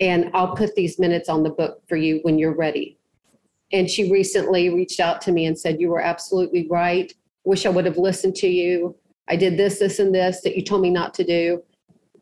and 0.00 0.30
I'll 0.34 0.54
put 0.54 0.74
these 0.74 0.98
minutes 0.98 1.28
on 1.28 1.42
the 1.42 1.50
book 1.50 1.82
for 1.88 1.96
you 1.96 2.20
when 2.22 2.38
you're 2.38 2.54
ready. 2.54 2.98
And 3.72 3.90
she 3.90 4.10
recently 4.10 4.70
reached 4.70 5.00
out 5.00 5.20
to 5.22 5.32
me 5.32 5.46
and 5.46 5.58
said, 5.58 5.80
You 5.80 5.90
were 5.90 6.00
absolutely 6.00 6.66
right. 6.68 7.12
Wish 7.44 7.66
I 7.66 7.70
would 7.70 7.86
have 7.86 7.98
listened 7.98 8.34
to 8.36 8.48
you. 8.48 8.96
I 9.28 9.36
did 9.36 9.56
this, 9.56 9.78
this, 9.78 9.98
and 9.98 10.14
this 10.14 10.40
that 10.42 10.56
you 10.56 10.64
told 10.64 10.82
me 10.82 10.90
not 10.90 11.14
to 11.14 11.24
do. 11.24 11.62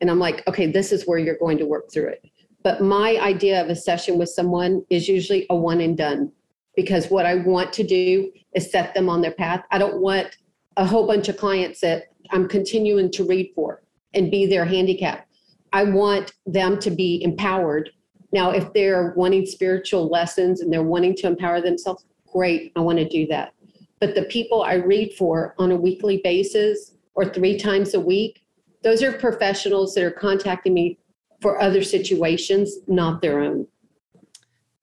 And 0.01 0.11
I'm 0.11 0.19
like, 0.19 0.45
okay, 0.47 0.67
this 0.67 0.91
is 0.91 1.07
where 1.07 1.17
you're 1.17 1.37
going 1.37 1.57
to 1.57 1.65
work 1.65 1.91
through 1.91 2.09
it. 2.09 2.25
But 2.63 2.81
my 2.81 3.17
idea 3.21 3.61
of 3.61 3.69
a 3.69 3.75
session 3.75 4.17
with 4.17 4.29
someone 4.29 4.85
is 4.89 5.07
usually 5.07 5.45
a 5.49 5.55
one 5.55 5.81
and 5.81 5.97
done 5.97 6.31
because 6.75 7.09
what 7.09 7.25
I 7.25 7.35
want 7.35 7.73
to 7.73 7.83
do 7.83 8.31
is 8.53 8.71
set 8.71 8.93
them 8.93 9.09
on 9.09 9.21
their 9.21 9.31
path. 9.31 9.63
I 9.71 9.77
don't 9.77 10.01
want 10.01 10.37
a 10.75 10.85
whole 10.85 11.07
bunch 11.07 11.27
of 11.29 11.37
clients 11.37 11.79
that 11.81 12.03
I'm 12.31 12.47
continuing 12.47 13.11
to 13.11 13.23
read 13.25 13.51
for 13.55 13.81
and 14.13 14.29
be 14.29 14.45
their 14.45 14.65
handicap. 14.65 15.26
I 15.73 15.83
want 15.83 16.33
them 16.45 16.79
to 16.79 16.91
be 16.91 17.21
empowered. 17.23 17.91
Now, 18.31 18.51
if 18.51 18.71
they're 18.73 19.13
wanting 19.15 19.45
spiritual 19.45 20.07
lessons 20.07 20.61
and 20.61 20.71
they're 20.71 20.83
wanting 20.83 21.15
to 21.17 21.27
empower 21.27 21.61
themselves, 21.61 22.05
great, 22.31 22.71
I 22.75 22.81
want 22.81 22.99
to 22.99 23.07
do 23.07 23.25
that. 23.27 23.53
But 23.99 24.15
the 24.15 24.23
people 24.23 24.63
I 24.63 24.75
read 24.75 25.13
for 25.13 25.55
on 25.57 25.71
a 25.71 25.75
weekly 25.75 26.21
basis 26.23 26.93
or 27.15 27.25
three 27.25 27.57
times 27.57 27.93
a 27.93 27.99
week, 27.99 28.43
those 28.83 29.01
are 29.01 29.11
professionals 29.11 29.95
that 29.95 30.03
are 30.03 30.11
contacting 30.11 30.73
me 30.73 30.99
for 31.41 31.61
other 31.61 31.83
situations, 31.83 32.77
not 32.87 33.21
their 33.21 33.39
own. 33.39 33.67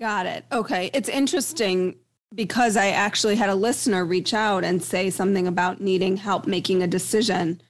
Got 0.01 0.27
it. 0.27 0.45
Okay. 0.53 0.91
It's 0.93 1.09
interesting 1.09 1.97
because 2.35 2.77
I 2.77 2.89
actually 2.89 3.37
had 3.37 3.49
a 3.49 3.55
listener 3.55 4.05
reach 4.05 4.35
out 4.35 4.65
and 4.65 4.83
say 4.83 5.11
something 5.11 5.47
about 5.47 5.81
needing 5.81 6.17
help 6.17 6.47
making 6.47 6.83
a 6.83 6.87
decision 6.87 7.61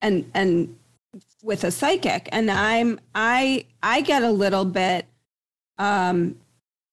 and 0.00 0.30
and 0.34 0.76
with 1.42 1.64
a 1.64 1.70
psychic 1.70 2.28
and 2.32 2.50
I'm 2.50 3.00
I 3.14 3.66
I 3.82 4.00
get 4.00 4.22
a 4.22 4.30
little 4.30 4.64
bit 4.64 5.06
um 5.78 6.36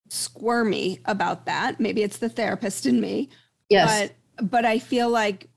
squirmy 0.09 0.99
about 1.05 1.45
that. 1.45 1.79
Maybe 1.79 2.03
it's 2.03 2.17
the 2.17 2.29
therapist 2.29 2.85
in 2.85 2.99
me. 2.99 3.29
Yes. 3.69 4.11
But 4.37 4.51
but 4.51 4.65
I 4.65 4.79
feel 4.79 5.09
like 5.09 5.49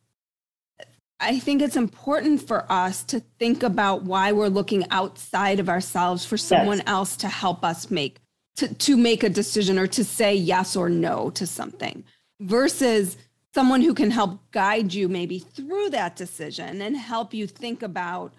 I 1.21 1.41
think 1.41 1.63
it's 1.63 1.77
important 1.77 2.41
for 2.41 2.71
us 2.71 3.03
to 3.05 3.21
think 3.39 3.63
about 3.63 4.05
why 4.05 4.33
we're 4.33 4.49
looking 4.49 4.89
outside 4.91 5.59
of 5.59 5.69
ourselves 5.69 6.25
for 6.25 6.37
someone 6.37 6.79
yes. 6.79 6.87
else 6.87 7.17
to 7.17 7.29
help 7.29 7.65
us 7.65 7.91
make 7.91 8.21
to, 8.57 8.73
to 8.75 8.97
make 8.97 9.23
a 9.23 9.29
decision 9.29 9.79
or 9.79 9.87
to 9.89 10.05
say 10.05 10.35
yes 10.35 10.77
or 10.77 10.89
no 10.89 11.31
to 11.31 11.47
something 11.47 12.05
versus 12.41 13.17
someone 13.55 13.83
who 13.83 13.95
can 13.95 14.11
help 14.11 14.39
guide 14.53 14.95
you 14.95 15.09
maybe 15.09 15.39
through 15.39 15.91
that 15.91 16.17
decision 16.17 16.81
and 16.83 16.97
help 16.97 17.35
you 17.35 17.47
think 17.47 17.83
about 17.83 18.33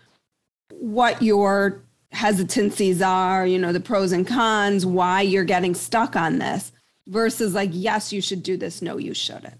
what 0.71 1.21
your 1.21 1.83
hesitancies 2.11 3.01
are, 3.01 3.45
you 3.45 3.59
know, 3.59 3.71
the 3.71 3.79
pros 3.79 4.11
and 4.11 4.27
cons, 4.27 4.85
why 4.85 5.21
you're 5.21 5.43
getting 5.43 5.75
stuck 5.75 6.15
on 6.15 6.39
this 6.39 6.71
versus 7.07 7.53
like, 7.53 7.69
yes, 7.73 8.11
you 8.11 8.21
should 8.21 8.43
do 8.43 8.57
this, 8.57 8.81
no, 8.81 8.97
you 8.97 9.13
shouldn't. 9.13 9.59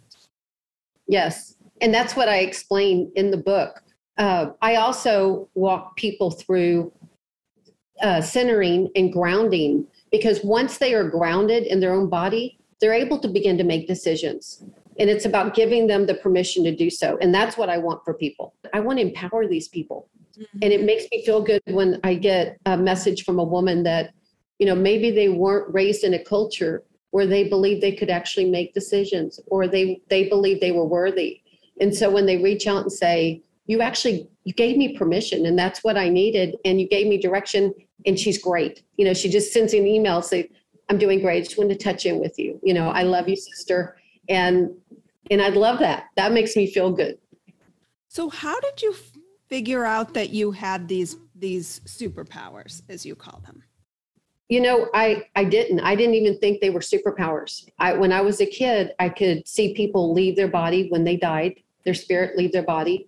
Yes. 1.08 1.56
And 1.82 1.94
that's 1.94 2.16
what 2.16 2.30
I 2.30 2.38
explain 2.40 3.12
in 3.16 3.32
the 3.32 3.38
book. 3.38 3.82
Uh, 4.18 4.52
I 4.62 4.76
also 4.76 5.48
walk 5.56 5.96
people 5.96 6.32
through 6.32 6.92
uh, 8.02 8.22
centering 8.22 8.90
and 8.96 9.12
grounding 9.12 9.88
because 10.12 10.44
once 10.44 10.78
they 10.78 10.94
are 10.94 11.08
grounded 11.08 11.64
in 11.64 11.80
their 11.80 11.94
own 11.94 12.10
body, 12.10 12.60
they're 12.82 12.94
able 12.94 13.20
to 13.20 13.28
begin 13.28 13.58
to 13.58 13.64
make 13.64 13.88
decisions. 13.88 14.64
And 15.00 15.10
it's 15.10 15.26
about 15.26 15.56
giving 15.56 15.88
them 15.88 16.06
the 16.06 16.16
permission 16.16 16.64
to 16.66 16.76
do 16.76 16.90
so. 16.90 17.18
And 17.22 17.34
that's 17.34 17.58
what 17.58 17.70
I 17.70 17.78
want 17.78 18.04
for 18.04 18.14
people. 18.14 18.54
I 18.74 18.82
want 18.82 19.00
to 19.00 19.06
empower 19.06 19.48
these 19.48 19.68
people. 19.68 20.10
Mm-hmm. 20.40 20.60
And 20.62 20.74
it 20.74 20.84
makes 20.84 21.06
me 21.12 21.26
feel 21.26 21.42
good 21.42 21.62
when 21.68 22.00
I 22.04 22.16
get 22.16 22.60
a 22.66 22.78
message 22.78 23.24
from 23.24 23.40
a 23.40 23.44
woman 23.44 23.84
that, 23.84 24.14
you 24.58 24.66
know, 24.66 24.76
maybe 24.76 25.12
they 25.12 25.30
weren't 25.30 25.74
raised 25.74 26.04
in 26.04 26.14
a 26.14 26.24
culture 26.24 26.84
where 27.12 27.26
they 27.26 27.48
believed 27.48 27.82
they 27.82 27.96
could 27.96 28.10
actually 28.10 28.50
make 28.50 28.74
decisions 28.74 29.40
or 29.48 29.68
they 29.68 30.02
they 30.10 30.30
believed 30.30 30.62
they 30.62 30.72
were 30.72 30.86
worthy. 30.86 31.42
And 31.82 31.96
so 31.96 32.10
when 32.10 32.26
they 32.26 32.38
reach 32.38 32.68
out 32.68 32.84
and 32.84 32.92
say, 32.92 33.42
you 33.66 33.82
actually 33.82 34.28
you 34.44 34.54
gave 34.54 34.78
me 34.78 34.98
permission 34.98 35.46
and 35.46 35.58
that's 35.58 35.84
what 35.84 35.98
I 35.98 36.10
needed 36.10 36.56
and 36.66 36.80
you 36.80 36.88
gave 36.88 37.08
me 37.08 37.18
direction 37.18 37.74
and 38.06 38.18
she's 38.18 38.42
great. 38.42 38.84
You 38.98 39.06
know, 39.06 39.14
she 39.14 39.30
just 39.30 39.52
sends 39.52 39.74
an 39.74 39.86
email 39.86 40.22
say, 40.22 40.50
I'm 40.90 40.98
doing 40.98 41.20
great. 41.20 41.44
Just 41.44 41.58
wanted 41.58 41.80
to 41.80 41.84
touch 41.84 42.06
in 42.06 42.20
with 42.20 42.40
you. 42.40 42.60
You 42.64 42.74
know, 42.74 42.90
I 42.90 43.04
love 43.04 43.28
you, 43.28 43.36
sister. 43.36 43.98
And 44.28 44.72
and 45.32 45.42
I'd 45.42 45.56
love 45.56 45.80
that. 45.80 46.06
That 46.16 46.32
makes 46.32 46.56
me 46.56 46.72
feel 46.72 46.92
good. 46.92 47.18
So 48.08 48.30
how 48.30 48.60
did 48.60 48.82
you 48.82 48.96
figure 49.50 49.86
out 49.86 50.14
that 50.14 50.30
you 50.30 50.52
had 50.52 50.88
these 50.88 51.18
these 51.36 51.82
superpowers, 51.82 52.82
as 52.90 53.06
you 53.06 53.16
call 53.16 53.42
them? 53.46 53.64
You 54.48 54.62
know, 54.62 54.90
I 54.94 55.26
I 55.36 55.44
didn't. 55.44 55.80
I 55.82 55.96
didn't 55.96 56.16
even 56.16 56.38
think 56.40 56.62
they 56.62 56.70
were 56.70 56.80
superpowers. 56.80 57.68
I 57.78 57.94
when 57.94 58.12
I 58.12 58.22
was 58.22 58.42
a 58.42 58.46
kid, 58.46 58.94
I 59.00 59.10
could 59.10 59.48
see 59.48 59.74
people 59.74 60.14
leave 60.14 60.36
their 60.36 60.48
body 60.48 60.90
when 60.90 61.04
they 61.04 61.18
died, 61.18 61.56
their 61.86 61.94
spirit 61.94 62.38
leave 62.38 62.52
their 62.52 62.64
body. 62.64 63.08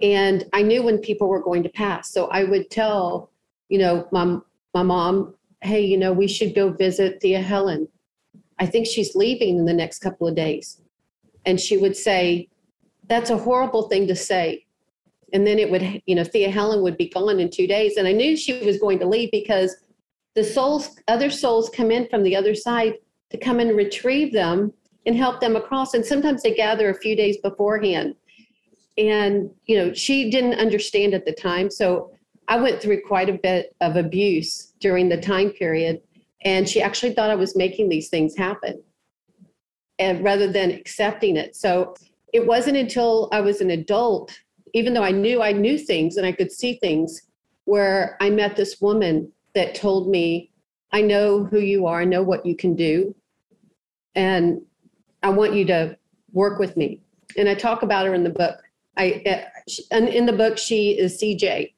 And 0.00 0.44
I 0.52 0.62
knew 0.62 0.82
when 0.82 0.98
people 0.98 1.28
were 1.28 1.42
going 1.42 1.62
to 1.62 1.68
pass. 1.68 2.10
So 2.10 2.26
I 2.26 2.44
would 2.44 2.68
tell 2.68 3.30
you 3.68 3.78
know, 3.78 4.06
my, 4.12 4.38
my 4.72 4.82
mom, 4.82 5.34
hey, 5.62 5.80
you 5.80 5.96
know, 5.98 6.12
we 6.12 6.28
should 6.28 6.54
go 6.54 6.70
visit 6.70 7.20
Thea 7.20 7.40
Helen. 7.40 7.88
I 8.58 8.66
think 8.66 8.86
she's 8.86 9.14
leaving 9.14 9.58
in 9.58 9.64
the 9.64 9.74
next 9.74 9.98
couple 9.98 10.28
of 10.28 10.36
days. 10.36 10.80
And 11.46 11.60
she 11.60 11.76
would 11.76 11.96
say, 11.96 12.48
that's 13.08 13.30
a 13.30 13.36
horrible 13.36 13.88
thing 13.88 14.06
to 14.08 14.16
say. 14.16 14.63
And 15.34 15.46
then 15.46 15.58
it 15.58 15.70
would, 15.70 16.02
you 16.06 16.14
know, 16.14 16.24
Thea 16.24 16.50
Helen 16.50 16.80
would 16.82 16.96
be 16.96 17.10
gone 17.10 17.38
in 17.40 17.50
two 17.50 17.66
days. 17.66 17.98
And 17.98 18.08
I 18.08 18.12
knew 18.12 18.36
she 18.36 18.64
was 18.64 18.78
going 18.78 18.98
to 19.00 19.06
leave 19.06 19.30
because 19.30 19.76
the 20.34 20.44
souls, 20.44 20.96
other 21.08 21.28
souls 21.28 21.68
come 21.68 21.90
in 21.90 22.08
from 22.08 22.22
the 22.22 22.34
other 22.34 22.54
side 22.54 22.94
to 23.30 23.36
come 23.36 23.60
and 23.60 23.76
retrieve 23.76 24.32
them 24.32 24.72
and 25.04 25.14
help 25.14 25.40
them 25.40 25.56
across. 25.56 25.92
And 25.92 26.06
sometimes 26.06 26.42
they 26.42 26.54
gather 26.54 26.88
a 26.88 26.98
few 26.98 27.14
days 27.14 27.36
beforehand. 27.38 28.14
And, 28.96 29.50
you 29.66 29.76
know, 29.76 29.92
she 29.92 30.30
didn't 30.30 30.54
understand 30.54 31.14
at 31.14 31.26
the 31.26 31.32
time. 31.32 31.70
So 31.70 32.12
I 32.48 32.60
went 32.60 32.80
through 32.80 33.02
quite 33.02 33.28
a 33.28 33.38
bit 33.42 33.74
of 33.80 33.96
abuse 33.96 34.72
during 34.78 35.08
the 35.08 35.20
time 35.20 35.50
period, 35.50 36.00
and 36.44 36.68
she 36.68 36.82
actually 36.82 37.14
thought 37.14 37.30
I 37.30 37.34
was 37.34 37.56
making 37.56 37.88
these 37.88 38.08
things 38.08 38.36
happen, 38.36 38.82
and 39.98 40.22
rather 40.22 40.46
than 40.46 40.70
accepting 40.70 41.36
it. 41.36 41.56
So 41.56 41.94
it 42.32 42.46
wasn't 42.46 42.76
until 42.76 43.28
I 43.32 43.40
was 43.40 43.60
an 43.60 43.70
adult, 43.70 44.38
even 44.74 44.92
though 44.92 45.02
I 45.02 45.10
knew 45.10 45.42
I 45.42 45.52
knew 45.52 45.78
things 45.78 46.16
and 46.16 46.26
I 46.26 46.32
could 46.32 46.52
see 46.52 46.74
things, 46.74 47.22
where 47.64 48.18
I 48.20 48.28
met 48.28 48.56
this 48.56 48.80
woman 48.80 49.32
that 49.54 49.74
told 49.74 50.10
me, 50.10 50.50
"I 50.92 51.00
know 51.00 51.44
who 51.44 51.60
you 51.60 51.86
are. 51.86 52.02
I 52.02 52.04
know 52.04 52.22
what 52.22 52.44
you 52.44 52.54
can 52.54 52.74
do, 52.74 53.14
and 54.14 54.60
I 55.22 55.30
want 55.30 55.54
you 55.54 55.64
to 55.66 55.96
work 56.32 56.58
with 56.58 56.76
me." 56.76 57.00
And 57.38 57.48
I 57.48 57.54
talk 57.54 57.82
about 57.82 58.06
her 58.06 58.12
in 58.12 58.24
the 58.24 58.30
book. 58.30 58.60
I 58.98 59.22
uh, 59.26 59.96
in 59.96 60.26
the 60.26 60.32
book 60.32 60.58
she 60.58 60.98
is 60.98 61.18
CJ 61.18 61.74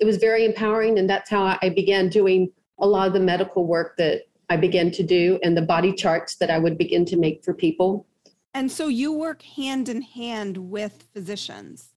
it 0.00 0.04
was 0.04 0.16
very 0.16 0.44
empowering. 0.44 0.98
And 0.98 1.08
that's 1.08 1.30
how 1.30 1.58
I 1.60 1.68
began 1.68 2.08
doing 2.08 2.50
a 2.78 2.86
lot 2.86 3.06
of 3.06 3.12
the 3.12 3.20
medical 3.20 3.66
work 3.66 3.96
that 3.98 4.22
I 4.48 4.56
began 4.56 4.90
to 4.92 5.02
do 5.02 5.38
and 5.42 5.56
the 5.56 5.62
body 5.62 5.92
charts 5.92 6.36
that 6.36 6.50
I 6.50 6.58
would 6.58 6.78
begin 6.78 7.04
to 7.06 7.16
make 7.16 7.44
for 7.44 7.52
people. 7.52 8.06
And 8.54 8.72
so 8.72 8.88
you 8.88 9.12
work 9.12 9.42
hand 9.42 9.88
in 9.88 10.02
hand 10.02 10.56
with 10.56 11.04
physicians. 11.12 11.90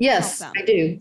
Yes, 0.00 0.42
I 0.42 0.62
do. 0.66 1.00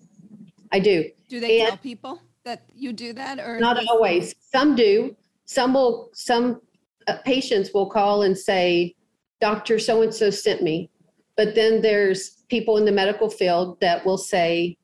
I 0.72 0.80
do. 0.80 1.10
Do 1.28 1.40
they 1.40 1.62
and 1.62 1.70
tell 1.70 1.78
people 1.78 2.22
that 2.44 2.66
you 2.76 2.94
do 2.94 3.14
that 3.14 3.40
or 3.40 3.60
not 3.60 3.84
always? 3.88 4.36
Some 4.40 4.76
do. 4.76 5.16
Some 5.46 5.74
will 5.74 6.10
some 6.14 6.62
uh, 7.08 7.18
patients 7.26 7.72
will 7.74 7.90
call 7.90 8.22
and 8.22 8.38
say 8.38 8.96
Dr. 9.42 9.80
so 9.80 10.04
and 10.04 10.14
so 10.14 10.30
sent 10.30 10.62
me. 10.62 10.92
But 11.36 11.56
then 11.56 11.82
there's 11.82 12.44
people 12.50 12.78
in 12.78 12.86
the 12.86 12.92
medical 12.92 13.30
field 13.30 13.80
that 13.80 14.06
will 14.06 14.18
say 14.18 14.78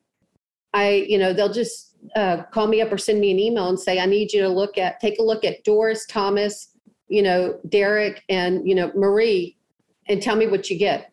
I, 0.76 1.06
you 1.08 1.18
know, 1.18 1.32
they'll 1.32 1.52
just 1.52 1.96
uh, 2.16 2.42
call 2.52 2.66
me 2.66 2.82
up 2.82 2.92
or 2.92 2.98
send 2.98 3.18
me 3.18 3.30
an 3.30 3.38
email 3.38 3.68
and 3.68 3.80
say, 3.80 3.98
I 3.98 4.04
need 4.04 4.30
you 4.30 4.42
to 4.42 4.48
look 4.48 4.76
at, 4.76 5.00
take 5.00 5.18
a 5.18 5.22
look 5.22 5.42
at 5.42 5.64
Doris, 5.64 6.04
Thomas, 6.04 6.68
you 7.08 7.22
know, 7.22 7.58
Derek, 7.70 8.22
and, 8.28 8.68
you 8.68 8.74
know, 8.74 8.92
Marie, 8.94 9.56
and 10.08 10.20
tell 10.20 10.36
me 10.36 10.46
what 10.46 10.68
you 10.68 10.78
get. 10.78 11.12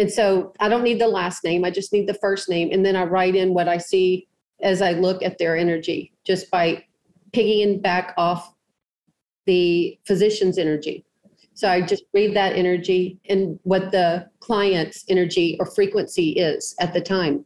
And 0.00 0.10
so 0.10 0.54
I 0.60 0.70
don't 0.70 0.82
need 0.82 0.98
the 0.98 1.06
last 1.06 1.44
name, 1.44 1.62
I 1.62 1.70
just 1.70 1.92
need 1.92 2.08
the 2.08 2.14
first 2.14 2.48
name. 2.48 2.70
And 2.72 2.86
then 2.86 2.96
I 2.96 3.04
write 3.04 3.36
in 3.36 3.52
what 3.52 3.68
I 3.68 3.76
see 3.76 4.26
as 4.62 4.80
I 4.80 4.92
look 4.92 5.22
at 5.22 5.36
their 5.36 5.58
energy 5.58 6.10
just 6.24 6.50
by 6.50 6.82
piggying 7.32 7.82
back 7.82 8.14
off 8.16 8.54
the 9.44 9.98
physician's 10.06 10.56
energy. 10.56 11.04
So 11.52 11.68
I 11.68 11.82
just 11.82 12.04
read 12.14 12.34
that 12.34 12.56
energy 12.56 13.20
and 13.28 13.60
what 13.64 13.92
the 13.92 14.26
client's 14.40 15.04
energy 15.10 15.58
or 15.60 15.66
frequency 15.66 16.30
is 16.30 16.74
at 16.80 16.94
the 16.94 17.02
time. 17.02 17.44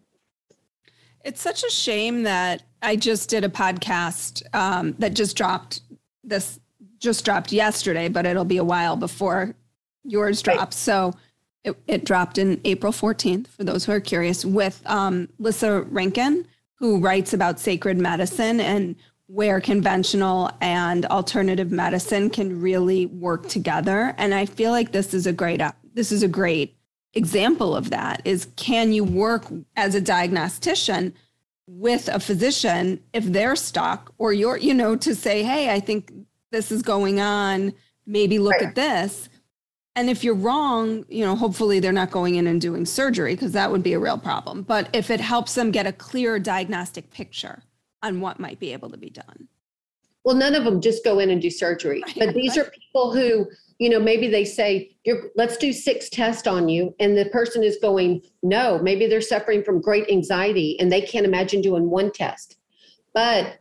It's 1.24 1.42
such 1.42 1.64
a 1.64 1.70
shame 1.70 2.22
that 2.22 2.62
I 2.82 2.94
just 2.94 3.28
did 3.28 3.42
a 3.42 3.48
podcast 3.48 4.44
um, 4.54 4.94
that 5.00 5.14
just 5.14 5.36
dropped 5.36 5.80
this 6.22 6.60
just 7.00 7.24
dropped 7.24 7.50
yesterday, 7.50 8.08
but 8.08 8.26
it'll 8.26 8.44
be 8.44 8.58
a 8.58 8.64
while 8.64 8.94
before 8.94 9.56
yours 10.04 10.40
drops. 10.40 10.60
Right. 10.60 10.72
So 10.74 11.14
it, 11.64 11.76
it, 11.86 12.04
dropped 12.04 12.38
in 12.38 12.60
April 12.64 12.92
14th 12.92 13.48
for 13.48 13.64
those 13.64 13.84
who 13.84 13.92
are 13.92 14.00
curious 14.00 14.44
with 14.44 14.82
um, 14.86 15.28
Lissa 15.38 15.82
Rankin, 15.82 16.46
who 16.74 16.98
writes 16.98 17.32
about 17.32 17.58
sacred 17.58 17.98
medicine 17.98 18.60
and 18.60 18.96
where 19.26 19.60
conventional 19.60 20.50
and 20.60 21.06
alternative 21.06 21.72
medicine 21.72 22.28
can 22.28 22.60
really 22.60 23.06
work 23.06 23.48
together. 23.48 24.14
And 24.18 24.34
I 24.34 24.46
feel 24.46 24.70
like 24.70 24.92
this 24.92 25.14
is 25.14 25.26
a 25.26 25.32
great 25.32 25.60
this 25.94 26.12
is 26.12 26.22
a 26.22 26.28
great 26.28 26.76
example 27.14 27.74
of 27.74 27.90
that 27.90 28.20
is 28.24 28.48
can 28.56 28.92
you 28.92 29.04
work 29.04 29.44
as 29.76 29.94
a 29.94 30.00
diagnostician 30.00 31.14
with 31.66 32.08
a 32.08 32.20
physician 32.20 33.00
if 33.12 33.24
they're 33.24 33.56
stuck 33.56 34.12
or 34.18 34.32
you're 34.32 34.56
you 34.56 34.74
know 34.74 34.96
to 34.96 35.14
say 35.14 35.42
hey 35.42 35.72
i 35.72 35.78
think 35.78 36.12
this 36.50 36.72
is 36.72 36.82
going 36.82 37.20
on 37.20 37.72
maybe 38.04 38.38
look 38.38 38.52
right. 38.54 38.64
at 38.64 38.74
this 38.74 39.28
and 39.96 40.10
if 40.10 40.24
you're 40.24 40.34
wrong 40.34 41.04
you 41.08 41.24
know 41.24 41.36
hopefully 41.36 41.80
they're 41.80 41.92
not 41.92 42.10
going 42.10 42.34
in 42.36 42.46
and 42.46 42.60
doing 42.60 42.84
surgery 42.84 43.34
because 43.34 43.52
that 43.52 43.70
would 43.70 43.82
be 43.82 43.92
a 43.92 43.98
real 43.98 44.18
problem. 44.18 44.62
But 44.62 44.88
if 44.92 45.10
it 45.10 45.20
helps 45.20 45.54
them 45.54 45.70
get 45.70 45.86
a 45.86 45.92
clear 45.92 46.38
diagnostic 46.38 47.10
picture 47.10 47.62
on 48.02 48.20
what 48.20 48.38
might 48.40 48.60
be 48.60 48.72
able 48.72 48.90
to 48.90 48.98
be 48.98 49.10
done. 49.10 49.48
Well 50.24 50.36
none 50.36 50.54
of 50.54 50.64
them 50.64 50.80
just 50.80 51.04
go 51.04 51.18
in 51.18 51.30
and 51.30 51.40
do 51.40 51.50
surgery. 51.50 52.02
But 52.18 52.34
these 52.34 52.56
are 52.56 52.64
people 52.64 53.12
who 53.12 53.46
you 53.78 53.88
know 53.88 54.00
maybe 54.00 54.28
they 54.28 54.44
say 54.44 54.96
let's 55.36 55.56
do 55.56 55.72
six 55.72 56.08
tests 56.08 56.46
on 56.46 56.68
you 56.68 56.94
and 57.00 57.16
the 57.16 57.26
person 57.26 57.62
is 57.62 57.78
going 57.80 58.22
no 58.42 58.78
maybe 58.82 59.06
they're 59.06 59.20
suffering 59.20 59.62
from 59.62 59.80
great 59.80 60.08
anxiety 60.10 60.78
and 60.80 60.90
they 60.90 61.00
can't 61.00 61.26
imagine 61.26 61.60
doing 61.60 61.90
one 61.90 62.10
test. 62.10 62.56
But 63.12 63.58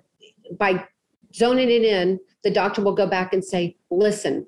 by 0.57 0.85
zoning 1.33 1.69
it 1.69 1.83
in 1.83 2.19
the 2.43 2.51
doctor 2.51 2.81
will 2.81 2.95
go 2.95 3.07
back 3.07 3.33
and 3.33 3.43
say 3.43 3.75
listen 3.89 4.45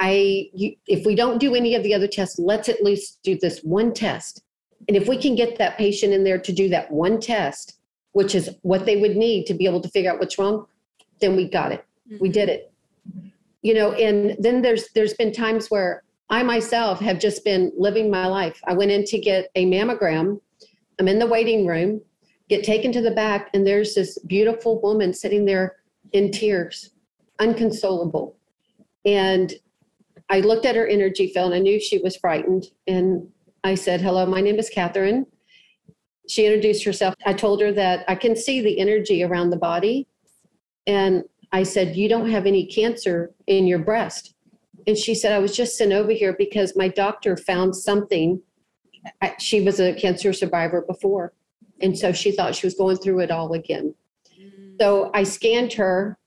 i 0.00 0.48
you, 0.54 0.74
if 0.86 1.06
we 1.06 1.14
don't 1.14 1.38
do 1.38 1.54
any 1.54 1.74
of 1.74 1.82
the 1.82 1.94
other 1.94 2.08
tests 2.08 2.38
let's 2.38 2.68
at 2.68 2.82
least 2.82 3.20
do 3.22 3.38
this 3.38 3.60
one 3.60 3.92
test. 3.92 4.42
And 4.88 4.96
if 4.96 5.06
we 5.06 5.18
can 5.18 5.34
get 5.34 5.58
that 5.58 5.76
patient 5.76 6.12
in 6.12 6.24
there 6.24 6.38
to 6.38 6.52
do 6.52 6.68
that 6.70 6.90
one 6.90 7.20
test 7.20 7.78
which 8.12 8.34
is 8.34 8.50
what 8.62 8.86
they 8.86 8.96
would 8.96 9.16
need 9.16 9.46
to 9.46 9.54
be 9.54 9.66
able 9.66 9.80
to 9.80 9.88
figure 9.88 10.10
out 10.10 10.18
what's 10.18 10.38
wrong 10.38 10.66
then 11.20 11.36
we 11.36 11.48
got 11.48 11.70
it. 11.72 11.84
Mm-hmm. 12.08 12.18
we 12.20 12.28
did 12.30 12.48
it. 12.48 12.72
You 13.62 13.74
know 13.74 13.92
and 13.92 14.36
then 14.38 14.62
there's 14.62 14.88
there's 14.94 15.14
been 15.14 15.32
times 15.32 15.70
where 15.70 16.02
i 16.30 16.42
myself 16.42 16.98
have 17.00 17.18
just 17.18 17.44
been 17.44 17.72
living 17.76 18.10
my 18.10 18.26
life. 18.26 18.60
I 18.66 18.72
went 18.72 18.90
in 18.90 19.04
to 19.04 19.18
get 19.18 19.50
a 19.54 19.66
mammogram. 19.66 20.40
I'm 20.98 21.08
in 21.08 21.18
the 21.18 21.26
waiting 21.26 21.66
room 21.66 22.00
get 22.50 22.64
taken 22.64 22.90
to 22.92 23.00
the 23.00 23.12
back 23.12 23.48
and 23.54 23.64
there's 23.64 23.94
this 23.94 24.18
beautiful 24.26 24.80
woman 24.82 25.14
sitting 25.14 25.44
there 25.44 25.76
in 26.12 26.32
tears 26.32 26.90
unconsolable. 27.38 28.36
And 29.06 29.54
i 30.30 30.40
looked 30.40 30.64
at 30.64 30.76
her 30.76 30.86
energy 30.86 31.28
field 31.28 31.52
and 31.52 31.54
i 31.54 31.58
knew 31.58 31.78
she 31.78 31.98
was 31.98 32.16
frightened 32.16 32.66
and 32.86 33.28
i 33.64 33.74
said 33.74 34.00
hello 34.00 34.24
my 34.24 34.40
name 34.40 34.58
is 34.58 34.70
catherine 34.70 35.26
she 36.28 36.46
introduced 36.46 36.84
herself 36.84 37.14
i 37.26 37.32
told 37.32 37.60
her 37.60 37.72
that 37.72 38.04
i 38.08 38.14
can 38.14 38.34
see 38.34 38.60
the 38.60 38.78
energy 38.78 39.22
around 39.22 39.50
the 39.50 39.56
body 39.56 40.06
and 40.86 41.24
I 41.52 41.62
said, 41.62 41.96
You 41.96 42.08
don't 42.08 42.30
have 42.30 42.46
any 42.46 42.66
cancer 42.66 43.32
in 43.46 43.66
your 43.66 43.78
breast. 43.78 44.34
And 44.86 44.96
she 44.96 45.14
said, 45.14 45.32
I 45.32 45.38
was 45.38 45.56
just 45.56 45.76
sent 45.76 45.92
over 45.92 46.12
here 46.12 46.34
because 46.36 46.76
my 46.76 46.88
doctor 46.88 47.36
found 47.36 47.76
something. 47.76 48.40
She 49.38 49.60
was 49.60 49.80
a 49.80 49.94
cancer 49.94 50.32
survivor 50.32 50.82
before. 50.82 51.32
And 51.80 51.98
so 51.98 52.12
she 52.12 52.32
thought 52.32 52.54
she 52.54 52.66
was 52.66 52.74
going 52.74 52.96
through 52.96 53.20
it 53.20 53.30
all 53.30 53.52
again. 53.52 53.94
Mm. 54.38 54.76
So 54.80 55.10
I 55.14 55.22
scanned 55.22 55.72
her 55.74 56.18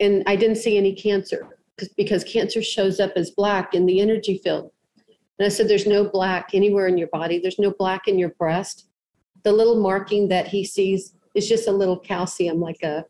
and 0.00 0.22
I 0.26 0.36
didn't 0.36 0.56
see 0.56 0.76
any 0.76 0.94
cancer 0.94 1.53
because 1.96 2.24
cancer 2.24 2.62
shows 2.62 3.00
up 3.00 3.12
as 3.16 3.30
black 3.30 3.74
in 3.74 3.86
the 3.86 4.00
energy 4.00 4.38
field. 4.42 4.70
And 5.38 5.46
I 5.46 5.48
said, 5.48 5.68
There's 5.68 5.86
no 5.86 6.08
black 6.08 6.50
anywhere 6.52 6.86
in 6.86 6.98
your 6.98 7.08
body, 7.08 7.38
there's 7.38 7.58
no 7.58 7.72
black 7.78 8.08
in 8.08 8.18
your 8.18 8.30
breast. 8.30 8.86
The 9.42 9.52
little 9.52 9.80
marking 9.80 10.28
that 10.28 10.48
he 10.48 10.64
sees 10.64 11.14
is 11.34 11.48
just 11.48 11.68
a 11.68 11.72
little 11.72 11.98
calcium, 11.98 12.60
like 12.60 12.82
a 12.82 13.04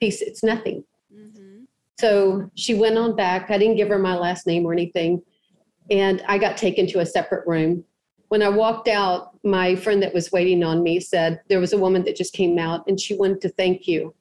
piece, 0.00 0.22
it's 0.22 0.42
nothing. 0.42 0.84
Mm-hmm. 1.14 1.64
So 2.00 2.50
she 2.54 2.74
went 2.74 2.98
on 2.98 3.14
back. 3.14 3.50
I 3.50 3.58
didn't 3.58 3.76
give 3.76 3.88
her 3.88 3.98
my 3.98 4.16
last 4.16 4.46
name 4.46 4.64
or 4.64 4.72
anything. 4.72 5.22
And 5.90 6.22
I 6.26 6.38
got 6.38 6.56
taken 6.56 6.86
to 6.88 7.00
a 7.00 7.06
separate 7.06 7.46
room. 7.46 7.84
When 8.28 8.42
I 8.42 8.48
walked 8.48 8.88
out, 8.88 9.38
my 9.42 9.74
friend 9.74 10.02
that 10.02 10.12
was 10.12 10.30
waiting 10.32 10.62
on 10.62 10.82
me 10.82 11.00
said 11.00 11.40
there 11.48 11.60
was 11.60 11.72
a 11.72 11.78
woman 11.78 12.04
that 12.04 12.16
just 12.16 12.34
came 12.34 12.58
out 12.58 12.84
and 12.86 13.00
she 13.00 13.16
wanted 13.16 13.40
to 13.42 13.48
thank 13.50 13.86
you. 13.86 14.14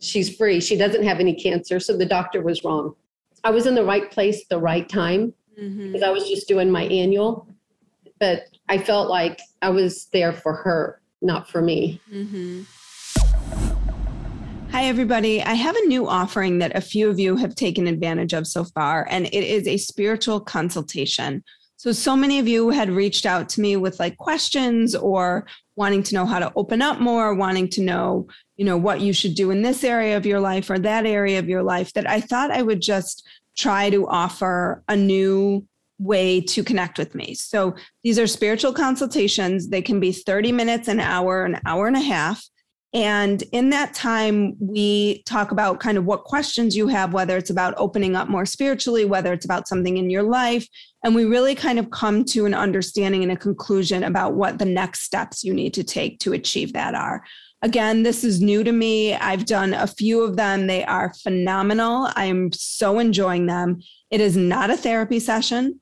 She's 0.00 0.34
free. 0.34 0.60
She 0.60 0.76
doesn't 0.76 1.02
have 1.02 1.18
any 1.18 1.34
cancer. 1.34 1.80
So 1.80 1.96
the 1.96 2.06
doctor 2.06 2.42
was 2.42 2.62
wrong. 2.64 2.94
I 3.42 3.50
was 3.50 3.66
in 3.66 3.74
the 3.74 3.84
right 3.84 4.10
place 4.10 4.42
at 4.42 4.48
the 4.50 4.58
right 4.58 4.86
time 4.86 5.32
mm-hmm. 5.58 5.86
because 5.86 6.02
I 6.02 6.10
was 6.10 6.28
just 6.28 6.46
doing 6.46 6.70
my 6.70 6.84
annual. 6.84 7.48
But 8.18 8.44
I 8.68 8.76
felt 8.76 9.08
like 9.08 9.40
I 9.62 9.70
was 9.70 10.08
there 10.12 10.34
for 10.34 10.52
her, 10.52 11.00
not 11.22 11.48
for 11.48 11.62
me. 11.62 12.00
Mm-hmm. 12.12 12.62
Hi, 14.72 14.84
everybody. 14.84 15.42
I 15.42 15.54
have 15.54 15.74
a 15.74 15.86
new 15.86 16.06
offering 16.06 16.58
that 16.58 16.76
a 16.76 16.82
few 16.82 17.08
of 17.08 17.18
you 17.18 17.34
have 17.36 17.54
taken 17.54 17.86
advantage 17.86 18.34
of 18.34 18.46
so 18.46 18.64
far, 18.64 19.06
and 19.10 19.26
it 19.26 19.32
is 19.32 19.66
a 19.66 19.78
spiritual 19.78 20.40
consultation. 20.40 21.42
So, 21.76 21.92
so 21.92 22.14
many 22.14 22.38
of 22.38 22.46
you 22.46 22.68
had 22.68 22.90
reached 22.90 23.24
out 23.24 23.48
to 23.50 23.62
me 23.62 23.76
with 23.76 23.98
like 23.98 24.18
questions 24.18 24.94
or 24.94 25.46
wanting 25.80 26.02
to 26.02 26.14
know 26.14 26.26
how 26.26 26.38
to 26.38 26.52
open 26.56 26.82
up 26.82 27.00
more, 27.00 27.34
wanting 27.34 27.66
to 27.66 27.80
know, 27.80 28.28
you 28.58 28.66
know, 28.66 28.76
what 28.76 29.00
you 29.00 29.14
should 29.14 29.34
do 29.34 29.50
in 29.50 29.62
this 29.62 29.82
area 29.82 30.14
of 30.14 30.26
your 30.26 30.38
life 30.38 30.68
or 30.68 30.78
that 30.78 31.06
area 31.06 31.38
of 31.38 31.48
your 31.48 31.62
life 31.62 31.90
that 31.94 32.06
I 32.06 32.20
thought 32.20 32.50
I 32.50 32.60
would 32.60 32.82
just 32.82 33.26
try 33.56 33.88
to 33.88 34.06
offer 34.06 34.84
a 34.88 34.94
new 34.94 35.66
way 35.98 36.42
to 36.42 36.62
connect 36.62 36.98
with 36.98 37.14
me. 37.14 37.32
So, 37.32 37.74
these 38.04 38.18
are 38.18 38.26
spiritual 38.26 38.74
consultations. 38.74 39.70
They 39.70 39.80
can 39.80 40.00
be 40.00 40.12
30 40.12 40.52
minutes, 40.52 40.86
an 40.86 41.00
hour, 41.00 41.46
an 41.46 41.58
hour 41.64 41.86
and 41.86 41.96
a 41.96 42.00
half. 42.00 42.46
And 42.92 43.42
in 43.52 43.70
that 43.70 43.94
time, 43.94 44.56
we 44.58 45.22
talk 45.22 45.52
about 45.52 45.78
kind 45.78 45.96
of 45.96 46.06
what 46.06 46.24
questions 46.24 46.76
you 46.76 46.88
have, 46.88 47.12
whether 47.12 47.36
it's 47.36 47.50
about 47.50 47.74
opening 47.76 48.16
up 48.16 48.28
more 48.28 48.44
spiritually, 48.44 49.04
whether 49.04 49.32
it's 49.32 49.44
about 49.44 49.68
something 49.68 49.96
in 49.96 50.10
your 50.10 50.24
life. 50.24 50.66
And 51.04 51.14
we 51.14 51.24
really 51.24 51.54
kind 51.54 51.78
of 51.78 51.90
come 51.90 52.24
to 52.26 52.46
an 52.46 52.54
understanding 52.54 53.22
and 53.22 53.30
a 53.30 53.36
conclusion 53.36 54.02
about 54.02 54.34
what 54.34 54.58
the 54.58 54.64
next 54.64 55.02
steps 55.02 55.44
you 55.44 55.54
need 55.54 55.72
to 55.74 55.84
take 55.84 56.18
to 56.20 56.32
achieve 56.32 56.72
that 56.72 56.96
are. 56.96 57.22
Again, 57.62 58.02
this 58.02 58.24
is 58.24 58.40
new 58.40 58.64
to 58.64 58.72
me. 58.72 59.14
I've 59.14 59.44
done 59.44 59.72
a 59.72 59.86
few 59.86 60.22
of 60.22 60.36
them. 60.36 60.66
They 60.66 60.84
are 60.84 61.14
phenomenal. 61.22 62.08
I 62.16 62.24
am 62.24 62.50
so 62.52 62.98
enjoying 62.98 63.46
them. 63.46 63.80
It 64.10 64.20
is 64.20 64.36
not 64.36 64.70
a 64.70 64.76
therapy 64.76 65.20
session. 65.20 65.80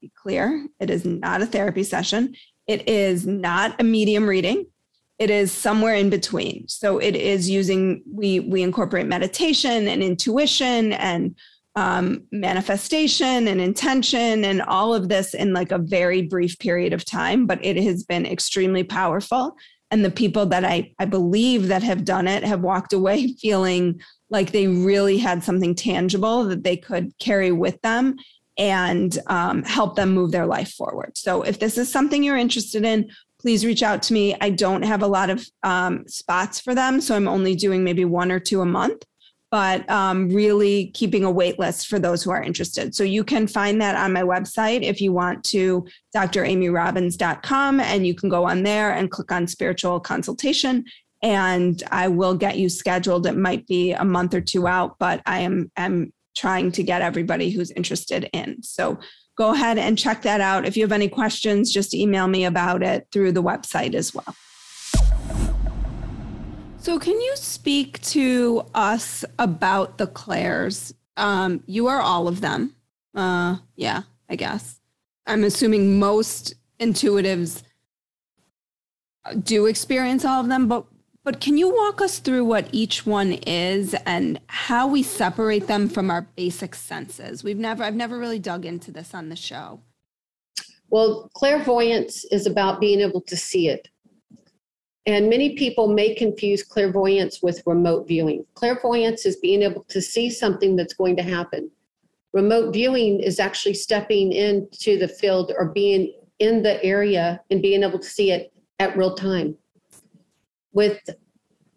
Be 0.00 0.10
clear, 0.16 0.66
it 0.80 0.90
is 0.90 1.04
not 1.04 1.42
a 1.42 1.46
therapy 1.46 1.82
session. 1.84 2.34
It 2.66 2.88
is 2.88 3.26
not 3.26 3.80
a 3.80 3.84
medium 3.84 4.28
reading 4.28 4.66
it 5.18 5.30
is 5.30 5.52
somewhere 5.52 5.94
in 5.94 6.10
between 6.10 6.66
so 6.68 6.98
it 6.98 7.16
is 7.16 7.48
using 7.48 8.02
we 8.10 8.40
we 8.40 8.62
incorporate 8.62 9.06
meditation 9.06 9.88
and 9.88 10.02
intuition 10.02 10.92
and 10.92 11.36
um, 11.76 12.24
manifestation 12.32 13.46
and 13.46 13.60
intention 13.60 14.44
and 14.44 14.62
all 14.62 14.94
of 14.94 15.08
this 15.08 15.34
in 15.34 15.52
like 15.52 15.70
a 15.70 15.78
very 15.78 16.22
brief 16.22 16.58
period 16.58 16.92
of 16.92 17.04
time 17.04 17.46
but 17.46 17.64
it 17.64 17.76
has 17.76 18.02
been 18.04 18.26
extremely 18.26 18.82
powerful 18.82 19.56
and 19.90 20.04
the 20.04 20.10
people 20.10 20.46
that 20.46 20.64
i 20.64 20.92
i 20.98 21.04
believe 21.04 21.68
that 21.68 21.82
have 21.82 22.04
done 22.04 22.26
it 22.26 22.42
have 22.42 22.60
walked 22.60 22.92
away 22.92 23.28
feeling 23.40 24.00
like 24.30 24.50
they 24.50 24.66
really 24.66 25.18
had 25.18 25.42
something 25.42 25.74
tangible 25.74 26.44
that 26.44 26.64
they 26.64 26.76
could 26.76 27.16
carry 27.18 27.52
with 27.52 27.80
them 27.82 28.16
and 28.58 29.18
um, 29.28 29.62
help 29.62 29.94
them 29.94 30.10
move 30.10 30.32
their 30.32 30.46
life 30.46 30.72
forward. 30.72 31.16
So, 31.16 31.42
if 31.42 31.60
this 31.60 31.78
is 31.78 31.90
something 31.90 32.22
you're 32.22 32.36
interested 32.36 32.84
in, 32.84 33.08
please 33.48 33.64
reach 33.64 33.82
out 33.82 34.02
to 34.02 34.12
me. 34.12 34.36
I 34.42 34.50
don't 34.50 34.82
have 34.82 35.02
a 35.02 35.06
lot 35.06 35.30
of 35.30 35.48
um, 35.62 36.06
spots 36.06 36.60
for 36.60 36.74
them, 36.74 37.00
so 37.00 37.16
I'm 37.16 37.26
only 37.26 37.54
doing 37.54 37.82
maybe 37.82 38.04
one 38.04 38.30
or 38.30 38.38
two 38.38 38.60
a 38.60 38.66
month, 38.66 39.04
but 39.50 39.88
um, 39.88 40.28
really 40.28 40.88
keeping 40.88 41.24
a 41.24 41.30
wait 41.30 41.58
list 41.58 41.86
for 41.86 41.98
those 41.98 42.22
who 42.22 42.30
are 42.30 42.42
interested. 42.42 42.94
So 42.94 43.04
you 43.04 43.24
can 43.24 43.46
find 43.46 43.80
that 43.80 43.96
on 43.96 44.12
my 44.12 44.20
website 44.20 44.82
if 44.82 45.00
you 45.00 45.14
want 45.14 45.44
to 45.44 45.86
dramyrobbins.com, 46.14 47.80
and 47.80 48.06
you 48.06 48.14
can 48.14 48.28
go 48.28 48.44
on 48.44 48.64
there 48.64 48.92
and 48.92 49.10
click 49.10 49.32
on 49.32 49.46
spiritual 49.46 49.98
consultation. 49.98 50.84
And 51.22 51.82
I 51.90 52.08
will 52.08 52.34
get 52.34 52.58
you 52.58 52.68
scheduled. 52.68 53.26
It 53.26 53.38
might 53.38 53.66
be 53.66 53.92
a 53.92 54.04
month 54.04 54.34
or 54.34 54.42
two 54.42 54.68
out, 54.68 54.96
but 54.98 55.22
I 55.24 55.38
am 55.38 55.72
am 55.78 56.12
trying 56.36 56.70
to 56.72 56.82
get 56.82 57.00
everybody 57.00 57.48
who's 57.48 57.70
interested 57.70 58.28
in. 58.34 58.62
So 58.62 58.98
go 59.38 59.52
ahead 59.52 59.78
and 59.78 59.96
check 59.96 60.22
that 60.22 60.40
out. 60.40 60.66
If 60.66 60.76
you 60.76 60.82
have 60.82 60.92
any 60.92 61.08
questions, 61.08 61.72
just 61.72 61.94
email 61.94 62.26
me 62.26 62.44
about 62.44 62.82
it 62.82 63.06
through 63.12 63.32
the 63.32 63.42
website 63.42 63.94
as 63.94 64.12
well. 64.12 64.34
So, 66.78 66.98
can 66.98 67.20
you 67.20 67.32
speak 67.36 68.00
to 68.02 68.62
us 68.74 69.24
about 69.38 69.98
the 69.98 70.06
clairs? 70.06 70.92
Um, 71.16 71.62
you 71.66 71.86
are 71.86 72.00
all 72.00 72.28
of 72.28 72.40
them. 72.40 72.74
Uh, 73.14 73.56
yeah, 73.76 74.02
I 74.28 74.36
guess. 74.36 74.80
I'm 75.26 75.44
assuming 75.44 75.98
most 75.98 76.54
intuitives 76.80 77.62
do 79.42 79.66
experience 79.66 80.24
all 80.24 80.40
of 80.40 80.48
them, 80.48 80.68
but 80.68 80.86
but 81.28 81.40
can 81.40 81.58
you 81.58 81.68
walk 81.68 82.00
us 82.00 82.20
through 82.20 82.42
what 82.42 82.66
each 82.72 83.04
one 83.04 83.34
is 83.46 83.94
and 84.06 84.40
how 84.46 84.88
we 84.88 85.02
separate 85.02 85.66
them 85.66 85.86
from 85.86 86.10
our 86.10 86.22
basic 86.36 86.74
senses? 86.74 87.44
We've 87.44 87.58
never 87.58 87.84
I've 87.84 87.94
never 87.94 88.18
really 88.18 88.38
dug 88.38 88.64
into 88.64 88.90
this 88.90 89.12
on 89.12 89.28
the 89.28 89.36
show. 89.36 89.82
Well, 90.88 91.30
clairvoyance 91.34 92.24
is 92.32 92.46
about 92.46 92.80
being 92.80 93.00
able 93.00 93.20
to 93.20 93.36
see 93.36 93.68
it. 93.68 93.90
And 95.04 95.28
many 95.28 95.54
people 95.54 95.88
may 95.88 96.14
confuse 96.14 96.62
clairvoyance 96.62 97.42
with 97.42 97.62
remote 97.66 98.08
viewing. 98.08 98.46
Clairvoyance 98.54 99.26
is 99.26 99.36
being 99.36 99.60
able 99.60 99.84
to 99.90 100.00
see 100.00 100.30
something 100.30 100.76
that's 100.76 100.94
going 100.94 101.16
to 101.16 101.22
happen. 101.22 101.70
Remote 102.32 102.72
viewing 102.72 103.20
is 103.20 103.38
actually 103.38 103.74
stepping 103.74 104.32
into 104.32 104.98
the 104.98 105.08
field 105.08 105.52
or 105.58 105.66
being 105.66 106.10
in 106.38 106.62
the 106.62 106.82
area 106.82 107.42
and 107.50 107.60
being 107.60 107.82
able 107.82 107.98
to 107.98 108.08
see 108.08 108.30
it 108.30 108.50
at 108.78 108.96
real 108.96 109.14
time. 109.14 109.58
With 110.72 111.00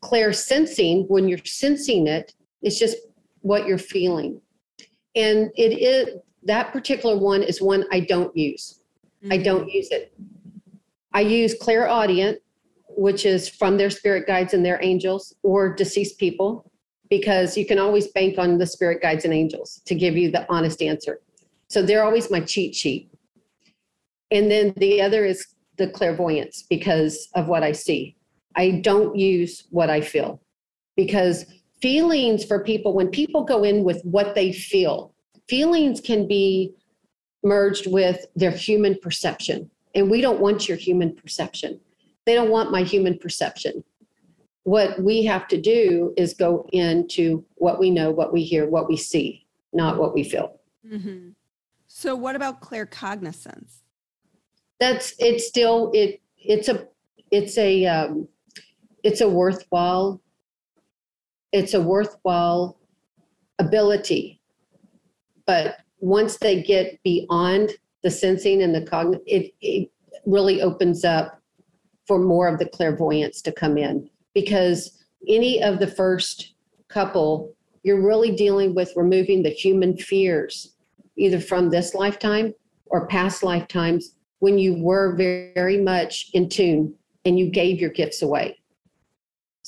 clair 0.01 0.33
sensing, 0.33 1.05
when 1.07 1.27
you're 1.27 1.39
sensing 1.45 2.07
it, 2.07 2.33
it's 2.61 2.79
just 2.79 2.97
what 3.41 3.67
you're 3.67 3.77
feeling. 3.77 4.41
And 5.15 5.51
it 5.55 5.79
is 5.79 6.19
that 6.43 6.71
particular 6.71 7.17
one 7.17 7.43
is 7.43 7.61
one 7.61 7.85
I 7.91 8.01
don't 8.01 8.35
use. 8.35 8.81
Mm-hmm. 9.23 9.33
I 9.33 9.37
don't 9.37 9.69
use 9.69 9.89
it. 9.91 10.13
I 11.13 11.21
use 11.21 11.55
clairaudient, 11.59 12.39
which 12.87 13.25
is 13.25 13.49
from 13.49 13.77
their 13.77 13.89
spirit 13.89 14.25
guides 14.27 14.53
and 14.53 14.65
their 14.65 14.79
angels 14.81 15.35
or 15.43 15.73
deceased 15.73 16.17
people, 16.17 16.71
because 17.09 17.57
you 17.57 17.65
can 17.65 17.79
always 17.79 18.07
bank 18.07 18.37
on 18.37 18.57
the 18.57 18.65
spirit 18.65 19.01
guides 19.01 19.25
and 19.25 19.33
angels 19.33 19.81
to 19.85 19.95
give 19.95 20.15
you 20.15 20.31
the 20.31 20.45
honest 20.51 20.81
answer. 20.81 21.19
So 21.67 21.81
they're 21.81 22.03
always 22.03 22.31
my 22.31 22.39
cheat 22.39 22.75
sheet. 22.75 23.09
And 24.31 24.49
then 24.49 24.73
the 24.77 25.01
other 25.01 25.25
is 25.25 25.45
the 25.77 25.89
clairvoyance 25.89 26.63
because 26.69 27.27
of 27.35 27.47
what 27.47 27.63
I 27.63 27.73
see. 27.73 28.15
I 28.55 28.81
don't 28.83 29.15
use 29.15 29.65
what 29.69 29.89
I 29.89 30.01
feel 30.01 30.41
because 30.95 31.45
feelings 31.81 32.45
for 32.45 32.63
people, 32.63 32.93
when 32.93 33.09
people 33.09 33.43
go 33.43 33.63
in 33.63 33.83
with 33.83 34.01
what 34.03 34.35
they 34.35 34.51
feel, 34.51 35.13
feelings 35.47 35.99
can 35.99 36.27
be 36.27 36.73
merged 37.43 37.87
with 37.87 38.25
their 38.35 38.51
human 38.51 38.97
perception. 39.01 39.69
And 39.95 40.09
we 40.09 40.21
don't 40.21 40.39
want 40.39 40.67
your 40.69 40.77
human 40.77 41.15
perception. 41.15 41.79
They 42.25 42.35
don't 42.35 42.49
want 42.49 42.71
my 42.71 42.83
human 42.83 43.17
perception. 43.17 43.83
What 44.63 45.01
we 45.01 45.25
have 45.25 45.47
to 45.47 45.59
do 45.59 46.13
is 46.17 46.33
go 46.35 46.69
into 46.71 47.43
what 47.55 47.79
we 47.79 47.89
know, 47.89 48.11
what 48.11 48.31
we 48.31 48.43
hear, 48.43 48.69
what 48.69 48.87
we 48.87 48.95
see, 48.95 49.47
not 49.73 49.97
what 49.97 50.13
we 50.13 50.23
feel. 50.23 50.59
Mm-hmm. 50.87 51.29
So, 51.87 52.15
what 52.15 52.35
about 52.35 52.61
claircognizance? 52.61 53.79
That's 54.79 55.13
it's 55.19 55.47
still 55.47 55.91
it. 55.93 56.21
It's 56.37 56.69
a 56.69 56.87
it's 57.31 57.57
a 57.57 57.85
um, 57.87 58.27
it's 59.03 59.21
a 59.21 59.29
worthwhile 59.29 60.21
it's 61.51 61.73
a 61.73 61.81
worthwhile 61.81 62.79
ability, 63.59 64.41
but 65.45 65.77
once 65.99 66.37
they 66.37 66.61
get 66.61 67.01
beyond 67.03 67.71
the 68.03 68.09
sensing 68.09 68.61
and 68.61 68.73
the 68.73 68.81
cognitive, 68.81 69.21
it, 69.27 69.53
it 69.61 69.91
really 70.25 70.61
opens 70.61 71.03
up 71.03 71.41
for 72.07 72.19
more 72.19 72.47
of 72.47 72.57
the 72.57 72.65
clairvoyance 72.65 73.41
to 73.41 73.51
come 73.51 73.77
in 73.77 74.09
because 74.33 75.03
any 75.27 75.61
of 75.61 75.79
the 75.79 75.87
first 75.87 76.53
couple, 76.87 77.53
you're 77.83 78.05
really 78.05 78.35
dealing 78.35 78.73
with 78.73 78.91
removing 78.95 79.43
the 79.43 79.49
human 79.49 79.97
fears, 79.97 80.75
either 81.17 81.39
from 81.39 81.69
this 81.69 81.93
lifetime 81.93 82.53
or 82.87 83.07
past 83.07 83.43
lifetimes 83.43 84.15
when 84.39 84.57
you 84.57 84.81
were 84.81 85.15
very, 85.15 85.51
very 85.53 85.77
much 85.77 86.29
in 86.33 86.49
tune 86.49 86.93
and 87.25 87.37
you 87.37 87.49
gave 87.49 87.79
your 87.79 87.91
gifts 87.91 88.21
away. 88.21 88.60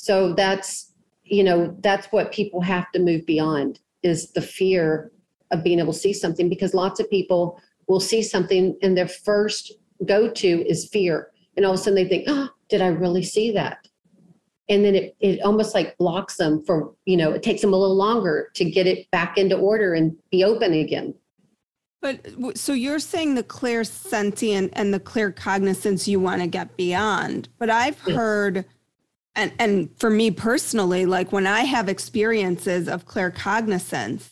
So 0.03 0.33
that's, 0.33 0.91
you 1.23 1.45
know, 1.45 1.77
that's 1.79 2.07
what 2.07 2.33
people 2.33 2.59
have 2.59 2.91
to 2.91 2.99
move 2.99 3.25
beyond 3.25 3.79
is 4.01 4.33
the 4.33 4.41
fear 4.41 5.13
of 5.49 5.63
being 5.63 5.79
able 5.79 5.93
to 5.93 5.99
see 5.99 6.11
something 6.11 6.49
because 6.49 6.73
lots 6.73 6.99
of 6.99 7.09
people 7.09 7.57
will 7.87 8.01
see 8.01 8.21
something 8.21 8.77
and 8.81 8.97
their 8.97 9.07
first 9.07 9.71
go 10.05 10.29
to 10.29 10.69
is 10.69 10.89
fear. 10.89 11.31
And 11.55 11.65
all 11.65 11.75
of 11.75 11.79
a 11.79 11.83
sudden 11.83 11.95
they 11.95 12.09
think, 12.09 12.25
oh, 12.27 12.49
did 12.67 12.81
I 12.81 12.87
really 12.87 13.23
see 13.23 13.51
that? 13.51 13.87
And 14.67 14.83
then 14.83 14.93
it, 14.93 15.15
it 15.21 15.41
almost 15.41 15.73
like 15.73 15.97
blocks 15.97 16.35
them 16.35 16.61
for, 16.65 16.93
you 17.05 17.15
know, 17.15 17.31
it 17.31 17.41
takes 17.41 17.61
them 17.61 17.71
a 17.71 17.77
little 17.77 17.95
longer 17.95 18.49
to 18.55 18.65
get 18.65 18.87
it 18.87 19.09
back 19.11 19.37
into 19.37 19.55
order 19.55 19.93
and 19.93 20.17
be 20.31 20.43
open 20.43 20.73
again. 20.73 21.13
But 22.01 22.27
so 22.57 22.73
you're 22.73 22.99
saying 22.99 23.35
the 23.35 23.43
clairsentient 23.43 24.71
and 24.73 24.93
the 24.93 24.99
claircognizance 24.99 26.09
you 26.09 26.19
want 26.19 26.41
to 26.41 26.47
get 26.47 26.75
beyond. 26.75 27.47
But 27.57 27.69
I've 27.69 27.97
heard 27.99 28.65
and 29.35 29.51
and 29.59 29.89
for 29.97 30.09
me 30.09 30.31
personally, 30.31 31.05
like 31.05 31.31
when 31.31 31.47
I 31.47 31.61
have 31.61 31.89
experiences 31.89 32.87
of 32.87 33.05
claircognizance, 33.05 34.29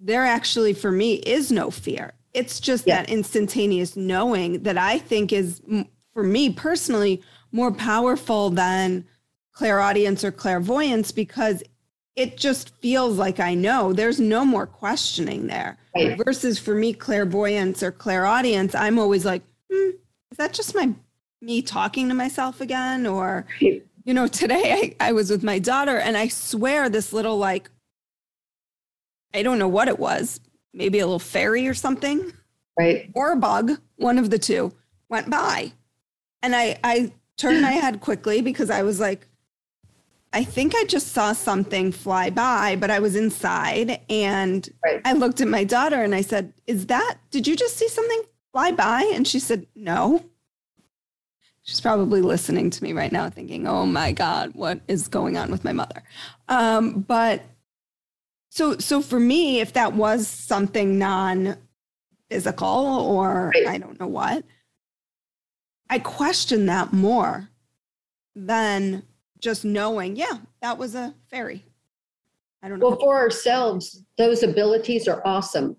there 0.00 0.24
actually 0.24 0.72
for 0.72 0.90
me 0.90 1.14
is 1.14 1.52
no 1.52 1.70
fear. 1.70 2.14
It's 2.32 2.58
just 2.58 2.86
yeah. 2.86 3.02
that 3.02 3.10
instantaneous 3.10 3.96
knowing 3.96 4.62
that 4.64 4.78
I 4.78 4.98
think 4.98 5.32
is 5.32 5.60
for 6.12 6.22
me 6.22 6.50
personally 6.50 7.22
more 7.52 7.70
powerful 7.70 8.50
than 8.50 9.04
clairaudience 9.52 10.24
or 10.24 10.32
clairvoyance 10.32 11.12
because 11.12 11.62
it 12.16 12.36
just 12.36 12.70
feels 12.76 13.18
like 13.18 13.40
I 13.40 13.54
know. 13.54 13.92
There's 13.92 14.20
no 14.20 14.44
more 14.44 14.66
questioning 14.66 15.46
there. 15.46 15.76
Right. 15.94 16.16
Versus 16.24 16.58
for 16.58 16.74
me, 16.74 16.92
clairvoyance 16.92 17.82
or 17.82 17.92
clairaudience, 17.92 18.74
I'm 18.74 18.98
always 18.98 19.24
like, 19.24 19.42
hmm, 19.70 19.90
is 20.30 20.38
that 20.38 20.52
just 20.52 20.74
my 20.74 20.92
me 21.40 21.62
talking 21.62 22.08
to 22.08 22.14
myself 22.14 22.60
again? 22.60 23.06
Or, 23.06 23.46
you 24.04 24.14
know, 24.14 24.26
today 24.26 24.94
I, 25.00 25.08
I 25.08 25.12
was 25.12 25.30
with 25.30 25.42
my 25.42 25.58
daughter 25.58 25.96
and 25.96 26.16
I 26.16 26.28
swear 26.28 26.88
this 26.88 27.12
little 27.12 27.38
like 27.38 27.70
I 29.34 29.42
don't 29.42 29.58
know 29.58 29.68
what 29.68 29.88
it 29.88 29.98
was, 29.98 30.40
maybe 30.72 31.00
a 31.00 31.06
little 31.06 31.18
fairy 31.18 31.66
or 31.66 31.74
something. 31.74 32.32
Right. 32.78 33.10
Or 33.14 33.32
a 33.32 33.36
bug, 33.36 33.72
one 33.96 34.18
of 34.18 34.30
the 34.30 34.38
two 34.38 34.72
went 35.08 35.28
by. 35.28 35.72
And 36.42 36.54
I, 36.54 36.78
I 36.84 37.12
turned 37.36 37.60
my 37.60 37.72
head 37.72 38.00
quickly 38.00 38.40
because 38.42 38.70
I 38.70 38.82
was 38.82 39.00
like, 39.00 39.26
I 40.32 40.44
think 40.44 40.74
I 40.74 40.84
just 40.84 41.12
saw 41.12 41.32
something 41.32 41.92
fly 41.92 42.30
by, 42.30 42.76
but 42.76 42.90
I 42.90 42.98
was 42.98 43.14
inside 43.14 44.00
and 44.10 44.68
right. 44.84 45.00
I 45.04 45.12
looked 45.12 45.40
at 45.40 45.48
my 45.48 45.62
daughter 45.62 46.02
and 46.02 46.14
I 46.14 46.22
said, 46.22 46.52
Is 46.66 46.86
that, 46.86 47.18
did 47.30 47.46
you 47.46 47.54
just 47.54 47.76
see 47.76 47.88
something 47.88 48.22
fly 48.52 48.72
by? 48.72 49.10
And 49.14 49.26
she 49.26 49.38
said, 49.38 49.66
No. 49.76 50.24
She's 51.64 51.80
probably 51.80 52.20
listening 52.20 52.68
to 52.70 52.82
me 52.84 52.92
right 52.92 53.10
now 53.10 53.30
thinking, 53.30 53.66
Oh 53.66 53.86
my 53.86 54.12
God, 54.12 54.54
what 54.54 54.80
is 54.86 55.08
going 55.08 55.38
on 55.38 55.50
with 55.50 55.64
my 55.64 55.72
mother? 55.72 56.02
Um, 56.48 57.00
but 57.00 57.42
so, 58.50 58.78
so 58.78 59.00
for 59.00 59.18
me, 59.18 59.60
if 59.60 59.72
that 59.72 59.94
was 59.94 60.28
something 60.28 60.98
non 60.98 61.56
physical 62.30 62.68
or 62.68 63.50
right. 63.54 63.66
I 63.66 63.78
don't 63.78 63.98
know 63.98 64.06
what, 64.06 64.44
I 65.88 65.98
question 65.98 66.66
that 66.66 66.92
more 66.92 67.48
than 68.36 69.02
just 69.40 69.64
knowing, 69.64 70.16
yeah, 70.16 70.38
that 70.60 70.76
was 70.76 70.94
a 70.94 71.14
fairy. 71.30 71.64
I 72.62 72.68
don't 72.68 72.78
know. 72.78 72.88
Well, 72.88 72.98
for 72.98 73.16
ourselves, 73.16 74.02
those 74.18 74.42
abilities 74.42 75.08
are 75.08 75.22
awesome, 75.24 75.76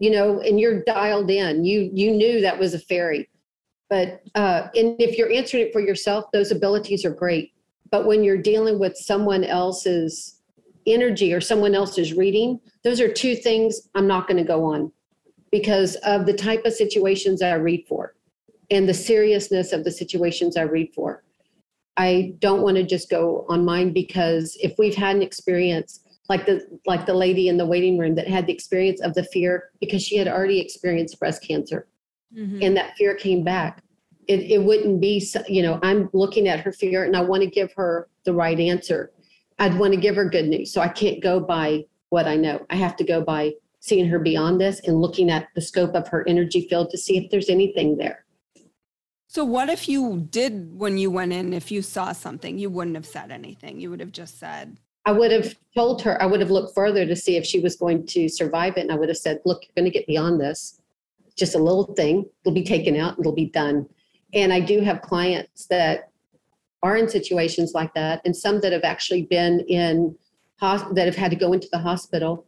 you 0.00 0.10
know, 0.10 0.40
and 0.40 0.58
you're 0.58 0.82
dialed 0.82 1.30
in. 1.30 1.64
You 1.64 1.90
you 1.92 2.12
knew 2.12 2.40
that 2.40 2.58
was 2.58 2.74
a 2.74 2.78
fairy, 2.78 3.28
but 3.90 4.22
uh, 4.34 4.68
and 4.74 5.00
if 5.00 5.16
you're 5.16 5.32
answering 5.32 5.64
it 5.64 5.72
for 5.72 5.80
yourself, 5.80 6.26
those 6.32 6.50
abilities 6.50 7.04
are 7.04 7.10
great. 7.10 7.52
But 7.90 8.06
when 8.06 8.22
you're 8.22 8.40
dealing 8.40 8.78
with 8.78 8.96
someone 8.96 9.44
else's 9.44 10.40
energy 10.86 11.32
or 11.32 11.40
someone 11.40 11.74
else's 11.74 12.12
reading, 12.12 12.60
those 12.84 13.00
are 13.00 13.12
two 13.12 13.34
things 13.34 13.88
I'm 13.94 14.06
not 14.06 14.26
going 14.26 14.36
to 14.36 14.44
go 14.44 14.64
on 14.64 14.92
because 15.50 15.96
of 15.96 16.26
the 16.26 16.34
type 16.34 16.64
of 16.66 16.72
situations 16.74 17.40
I 17.40 17.54
read 17.54 17.84
for 17.88 18.14
and 18.70 18.86
the 18.88 18.94
seriousness 18.94 19.72
of 19.72 19.84
the 19.84 19.90
situations 19.90 20.56
I 20.56 20.62
read 20.62 20.92
for. 20.94 21.24
I 21.96 22.34
don't 22.38 22.62
want 22.62 22.76
to 22.76 22.84
just 22.84 23.10
go 23.10 23.46
on 23.48 23.64
mine 23.64 23.92
because 23.92 24.56
if 24.60 24.74
we've 24.78 24.94
had 24.94 25.16
an 25.16 25.22
experience 25.22 26.00
like 26.28 26.44
the 26.44 26.60
like 26.86 27.06
the 27.06 27.14
lady 27.14 27.48
in 27.48 27.56
the 27.56 27.66
waiting 27.66 27.98
room 27.98 28.14
that 28.14 28.28
had 28.28 28.46
the 28.46 28.52
experience 28.52 29.00
of 29.00 29.14
the 29.14 29.24
fear 29.24 29.70
because 29.80 30.02
she 30.02 30.16
had 30.16 30.28
already 30.28 30.60
experienced 30.60 31.18
breast 31.18 31.42
cancer 31.42 31.88
mm-hmm. 32.36 32.62
and 32.62 32.76
that 32.76 32.96
fear 32.96 33.14
came 33.14 33.42
back 33.42 33.82
it, 34.26 34.40
it 34.40 34.62
wouldn't 34.62 35.00
be 35.00 35.24
you 35.48 35.62
know 35.62 35.78
i'm 35.82 36.08
looking 36.12 36.48
at 36.48 36.60
her 36.60 36.72
fear 36.72 37.04
and 37.04 37.16
i 37.16 37.20
want 37.20 37.42
to 37.42 37.48
give 37.48 37.72
her 37.74 38.08
the 38.24 38.32
right 38.32 38.60
answer 38.60 39.12
I'd 39.58 39.78
want 39.78 39.92
to 39.94 40.00
give 40.00 40.16
her 40.16 40.28
good 40.28 40.48
news. 40.48 40.72
So 40.72 40.80
I 40.80 40.88
can't 40.88 41.22
go 41.22 41.40
by 41.40 41.84
what 42.10 42.26
I 42.26 42.36
know. 42.36 42.64
I 42.70 42.76
have 42.76 42.96
to 42.96 43.04
go 43.04 43.22
by 43.22 43.52
seeing 43.80 44.08
her 44.08 44.18
beyond 44.18 44.60
this 44.60 44.80
and 44.86 45.00
looking 45.00 45.30
at 45.30 45.48
the 45.54 45.60
scope 45.60 45.94
of 45.94 46.08
her 46.08 46.26
energy 46.28 46.66
field 46.68 46.90
to 46.90 46.98
see 46.98 47.16
if 47.16 47.30
there's 47.30 47.48
anything 47.48 47.96
there. 47.96 48.24
So, 49.30 49.44
what 49.44 49.68
if 49.68 49.88
you 49.88 50.26
did, 50.30 50.78
when 50.78 50.96
you 50.96 51.10
went 51.10 51.34
in, 51.34 51.52
if 51.52 51.70
you 51.70 51.82
saw 51.82 52.12
something, 52.12 52.58
you 52.58 52.70
wouldn't 52.70 52.96
have 52.96 53.04
said 53.04 53.30
anything? 53.30 53.78
You 53.78 53.90
would 53.90 54.00
have 54.00 54.12
just 54.12 54.38
said, 54.38 54.78
I 55.04 55.12
would 55.12 55.30
have 55.30 55.54
told 55.74 56.00
her, 56.02 56.20
I 56.22 56.26
would 56.26 56.40
have 56.40 56.50
looked 56.50 56.74
further 56.74 57.04
to 57.04 57.14
see 57.14 57.36
if 57.36 57.44
she 57.44 57.60
was 57.60 57.76
going 57.76 58.06
to 58.06 58.28
survive 58.28 58.78
it. 58.78 58.82
And 58.82 58.92
I 58.92 58.94
would 58.94 59.10
have 59.10 59.18
said, 59.18 59.40
look, 59.44 59.62
you're 59.64 59.82
going 59.82 59.90
to 59.90 59.96
get 59.96 60.06
beyond 60.06 60.40
this. 60.40 60.77
Just 61.38 61.54
a 61.54 61.58
little 61.58 61.94
thing, 61.94 62.28
it'll 62.44 62.54
be 62.54 62.64
taken 62.64 62.96
out, 62.96 63.18
it'll 63.18 63.32
be 63.32 63.46
done. 63.50 63.86
And 64.34 64.52
I 64.52 64.60
do 64.60 64.80
have 64.80 65.00
clients 65.00 65.66
that 65.66 66.10
are 66.82 66.96
in 66.96 67.08
situations 67.08 67.72
like 67.74 67.94
that, 67.94 68.20
and 68.24 68.36
some 68.36 68.60
that 68.60 68.72
have 68.72 68.84
actually 68.84 69.22
been 69.22 69.60
in 69.68 70.16
that 70.60 71.06
have 71.06 71.16
had 71.16 71.30
to 71.30 71.36
go 71.36 71.52
into 71.52 71.68
the 71.70 71.78
hospital 71.78 72.44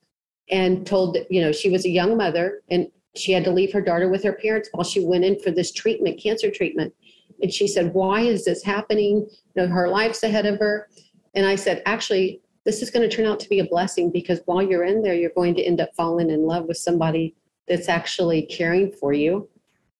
and 0.50 0.84
told 0.84 1.14
that 1.14 1.30
you 1.30 1.40
know 1.40 1.52
she 1.52 1.70
was 1.70 1.84
a 1.84 1.88
young 1.88 2.16
mother 2.16 2.60
and 2.68 2.88
she 3.14 3.32
had 3.32 3.44
to 3.44 3.50
leave 3.50 3.72
her 3.72 3.80
daughter 3.80 4.08
with 4.08 4.22
her 4.22 4.32
parents 4.32 4.68
while 4.72 4.84
she 4.84 5.04
went 5.04 5.24
in 5.24 5.38
for 5.40 5.50
this 5.50 5.72
treatment, 5.72 6.20
cancer 6.20 6.50
treatment. 6.50 6.94
And 7.42 7.52
she 7.52 7.66
said, 7.66 7.94
"Why 7.94 8.20
is 8.20 8.44
this 8.44 8.62
happening? 8.62 9.26
You 9.54 9.62
know, 9.62 9.68
her 9.68 9.88
life's 9.88 10.22
ahead 10.22 10.46
of 10.46 10.58
her." 10.58 10.88
And 11.34 11.46
I 11.46 11.54
said, 11.56 11.82
"Actually, 11.86 12.40
this 12.64 12.82
is 12.82 12.90
going 12.90 13.08
to 13.08 13.14
turn 13.14 13.26
out 13.26 13.40
to 13.40 13.48
be 13.48 13.60
a 13.60 13.64
blessing 13.64 14.10
because 14.10 14.40
while 14.44 14.62
you're 14.62 14.84
in 14.84 15.02
there, 15.02 15.14
you're 15.14 15.30
going 15.30 15.54
to 15.54 15.62
end 15.62 15.80
up 15.80 15.90
falling 15.96 16.30
in 16.30 16.42
love 16.42 16.66
with 16.66 16.76
somebody 16.76 17.34
that's 17.70 17.88
actually 17.88 18.42
caring 18.42 18.92
for 18.92 19.14
you, 19.14 19.48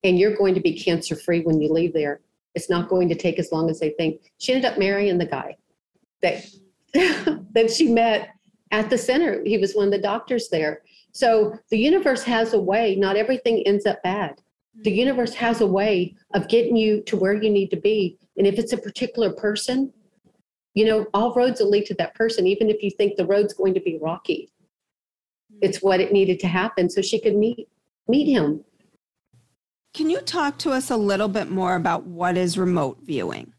and 0.04 0.18
you're 0.18 0.36
going 0.36 0.54
to 0.54 0.60
be 0.60 0.78
cancer 0.78 1.16
free 1.16 1.40
when 1.40 1.58
you 1.62 1.72
leave 1.72 1.94
there." 1.94 2.20
It's 2.54 2.68
not 2.68 2.90
going 2.90 3.08
to 3.08 3.14
take 3.14 3.38
as 3.38 3.52
long 3.52 3.70
as 3.70 3.80
they 3.80 3.90
think. 3.90 4.20
She 4.38 4.52
ended 4.52 4.70
up 4.70 4.78
marrying 4.78 5.16
the 5.16 5.26
guy 5.26 5.56
that 6.20 6.44
that 6.92 7.70
she 7.70 7.88
met 7.88 8.30
at 8.70 8.90
the 8.90 8.98
center. 8.98 9.42
He 9.44 9.58
was 9.58 9.74
one 9.74 9.86
of 9.86 9.92
the 9.92 9.98
doctors 9.98 10.48
there. 10.50 10.82
So 11.12 11.58
the 11.70 11.78
universe 11.78 12.22
has 12.24 12.52
a 12.52 12.60
way, 12.60 12.96
not 12.96 13.16
everything 13.16 13.62
ends 13.66 13.86
up 13.86 14.02
bad. 14.02 14.40
The 14.82 14.92
universe 14.92 15.34
has 15.34 15.60
a 15.60 15.66
way 15.66 16.14
of 16.34 16.48
getting 16.48 16.76
you 16.76 17.02
to 17.02 17.16
where 17.16 17.34
you 17.34 17.50
need 17.50 17.70
to 17.70 17.76
be. 17.76 18.16
And 18.36 18.46
if 18.46 18.58
it's 18.58 18.72
a 18.72 18.78
particular 18.78 19.32
person, 19.32 19.92
you 20.74 20.84
know, 20.84 21.06
all 21.12 21.34
roads 21.34 21.60
will 21.60 21.68
lead 21.68 21.86
to 21.86 21.94
that 21.94 22.14
person, 22.14 22.46
even 22.46 22.70
if 22.70 22.82
you 22.82 22.90
think 22.90 23.16
the 23.16 23.26
road's 23.26 23.52
going 23.52 23.74
to 23.74 23.80
be 23.80 23.98
rocky. 24.00 24.50
It's 25.60 25.82
what 25.82 26.00
it 26.00 26.12
needed 26.12 26.40
to 26.40 26.46
happen 26.48 26.88
so 26.88 27.02
she 27.02 27.20
could 27.20 27.36
meet 27.36 27.68
meet 28.08 28.30
him. 28.30 28.64
Can 29.94 30.08
you 30.08 30.20
talk 30.20 30.58
to 30.58 30.70
us 30.70 30.90
a 30.90 30.96
little 30.96 31.28
bit 31.28 31.50
more 31.50 31.74
about 31.74 32.04
what 32.04 32.36
is 32.36 32.56
remote 32.56 32.98
viewing? 33.02 33.52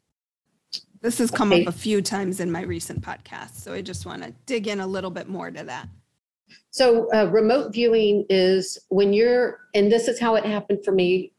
This 1.01 1.17
has 1.17 1.31
come 1.31 1.51
okay. 1.51 1.63
up 1.63 1.67
a 1.67 1.77
few 1.77 2.01
times 2.01 2.39
in 2.39 2.51
my 2.51 2.61
recent 2.61 3.01
podcasts, 3.01 3.55
so 3.55 3.73
I 3.73 3.81
just 3.81 4.05
want 4.05 4.23
to 4.23 4.33
dig 4.45 4.67
in 4.67 4.79
a 4.79 4.87
little 4.87 5.09
bit 5.09 5.27
more 5.27 5.49
to 5.49 5.63
that. 5.63 5.89
So, 6.69 7.11
uh, 7.13 7.25
remote 7.25 7.73
viewing 7.73 8.25
is 8.29 8.77
when 8.89 9.11
you're, 9.11 9.61
and 9.73 9.91
this 9.91 10.07
is 10.07 10.19
how 10.19 10.35
it 10.35 10.45
happened 10.45 10.85
for 10.85 10.91
me 10.91 11.33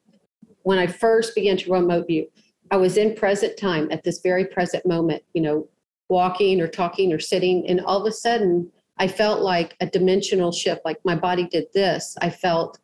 when 0.62 0.78
I 0.78 0.86
first 0.86 1.34
began 1.34 1.56
to 1.58 1.72
remote 1.72 2.06
view. 2.06 2.28
I 2.70 2.76
was 2.76 2.96
in 2.96 3.14
present 3.14 3.56
time 3.56 3.88
at 3.92 4.02
this 4.02 4.20
very 4.20 4.46
present 4.46 4.84
moment, 4.84 5.22
you 5.32 5.42
know, 5.42 5.68
walking 6.08 6.60
or 6.60 6.66
talking 6.66 7.12
or 7.12 7.18
sitting, 7.18 7.66
and 7.68 7.80
all 7.80 8.00
of 8.00 8.06
a 8.06 8.12
sudden 8.12 8.70
I 8.98 9.08
felt 9.08 9.40
like 9.40 9.76
a 9.80 9.86
dimensional 9.86 10.52
shift, 10.52 10.82
like 10.84 10.98
my 11.04 11.14
body 11.14 11.46
did 11.46 11.66
this. 11.74 12.16
I 12.20 12.30
felt 12.30 12.78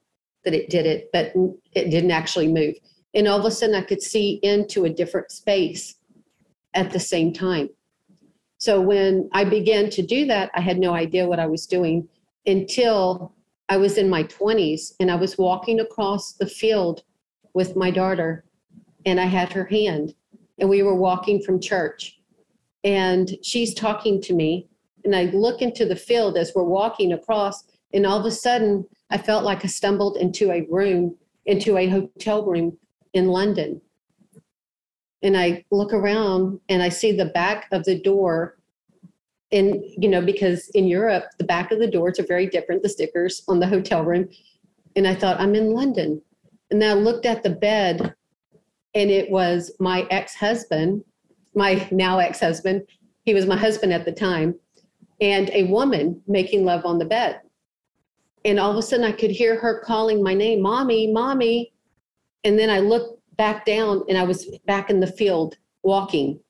that 0.44 0.54
it 0.54 0.70
did 0.70 0.86
it, 0.86 1.10
but 1.12 1.32
it 1.72 1.90
didn't 1.90 2.10
actually 2.10 2.48
move. 2.52 2.74
And 3.14 3.28
all 3.28 3.38
of 3.38 3.44
a 3.44 3.50
sudden, 3.50 3.74
I 3.74 3.82
could 3.82 4.02
see 4.02 4.40
into 4.42 4.84
a 4.84 4.90
different 4.90 5.30
space 5.30 5.96
at 6.74 6.90
the 6.90 7.00
same 7.00 7.32
time. 7.32 7.68
So 8.58 8.80
when 8.80 9.28
I 9.32 9.44
began 9.44 9.88
to 9.90 10.02
do 10.02 10.26
that, 10.26 10.50
I 10.54 10.60
had 10.60 10.78
no 10.78 10.94
idea 10.94 11.28
what 11.28 11.38
I 11.38 11.46
was 11.46 11.66
doing 11.66 12.08
until 12.46 13.34
I 13.68 13.76
was 13.76 13.98
in 13.98 14.08
my 14.08 14.24
20s 14.24 14.94
and 14.98 15.10
I 15.10 15.14
was 15.14 15.38
walking 15.38 15.80
across 15.80 16.32
the 16.32 16.46
field 16.46 17.02
with 17.54 17.76
my 17.76 17.90
daughter 17.90 18.44
and 19.06 19.20
I 19.20 19.26
had 19.26 19.52
her 19.52 19.64
hand 19.64 20.14
and 20.58 20.68
we 20.68 20.82
were 20.82 20.94
walking 20.94 21.42
from 21.42 21.60
church 21.60 22.20
and 22.84 23.36
she's 23.42 23.74
talking 23.74 24.20
to 24.22 24.34
me 24.34 24.68
and 25.04 25.14
I 25.14 25.24
look 25.24 25.62
into 25.62 25.84
the 25.84 25.96
field 25.96 26.36
as 26.36 26.52
we're 26.54 26.64
walking 26.64 27.12
across 27.12 27.64
and 27.92 28.06
all 28.06 28.18
of 28.18 28.26
a 28.26 28.30
sudden 28.30 28.86
I 29.10 29.18
felt 29.18 29.44
like 29.44 29.64
I 29.64 29.68
stumbled 29.68 30.16
into 30.16 30.50
a 30.50 30.66
room, 30.70 31.16
into 31.46 31.76
a 31.76 31.88
hotel 31.88 32.44
room 32.44 32.76
in 33.14 33.28
London. 33.28 33.80
And 35.22 35.36
I 35.36 35.64
look 35.70 35.92
around 35.92 36.60
and 36.68 36.82
I 36.82 36.90
see 36.90 37.12
the 37.12 37.26
back 37.26 37.66
of 37.72 37.84
the 37.84 38.00
door. 38.00 38.56
And, 39.50 39.82
you 39.96 40.08
know, 40.08 40.20
because 40.20 40.68
in 40.70 40.86
Europe, 40.86 41.24
the 41.38 41.44
back 41.44 41.72
of 41.72 41.78
the 41.78 41.90
doors 41.90 42.20
are 42.20 42.26
very 42.26 42.46
different, 42.46 42.82
the 42.82 42.88
stickers 42.88 43.42
on 43.48 43.60
the 43.60 43.66
hotel 43.66 44.04
room. 44.04 44.28
And 44.94 45.06
I 45.06 45.14
thought, 45.14 45.40
I'm 45.40 45.54
in 45.54 45.72
London. 45.72 46.20
And 46.70 46.82
then 46.82 46.96
I 46.96 47.00
looked 47.00 47.24
at 47.24 47.42
the 47.42 47.50
bed 47.50 48.14
and 48.94 49.10
it 49.10 49.30
was 49.30 49.72
my 49.80 50.06
ex 50.10 50.34
husband, 50.34 51.02
my 51.54 51.88
now 51.90 52.18
ex 52.18 52.40
husband. 52.40 52.86
He 53.24 53.34
was 53.34 53.46
my 53.46 53.56
husband 53.56 53.92
at 53.92 54.04
the 54.04 54.12
time, 54.12 54.54
and 55.20 55.50
a 55.50 55.64
woman 55.64 56.22
making 56.26 56.64
love 56.64 56.84
on 56.84 56.98
the 56.98 57.04
bed. 57.04 57.40
And 58.44 58.58
all 58.58 58.70
of 58.70 58.76
a 58.76 58.82
sudden, 58.82 59.04
I 59.04 59.12
could 59.12 59.30
hear 59.30 59.58
her 59.58 59.80
calling 59.80 60.22
my 60.22 60.34
name, 60.34 60.62
Mommy, 60.62 61.10
Mommy. 61.10 61.72
And 62.44 62.58
then 62.58 62.70
I 62.70 62.80
looked 62.80 63.20
back 63.36 63.64
down 63.64 64.04
and 64.08 64.16
I 64.16 64.22
was 64.22 64.46
back 64.66 64.90
in 64.90 65.00
the 65.00 65.06
field 65.06 65.56
walking. 65.82 66.40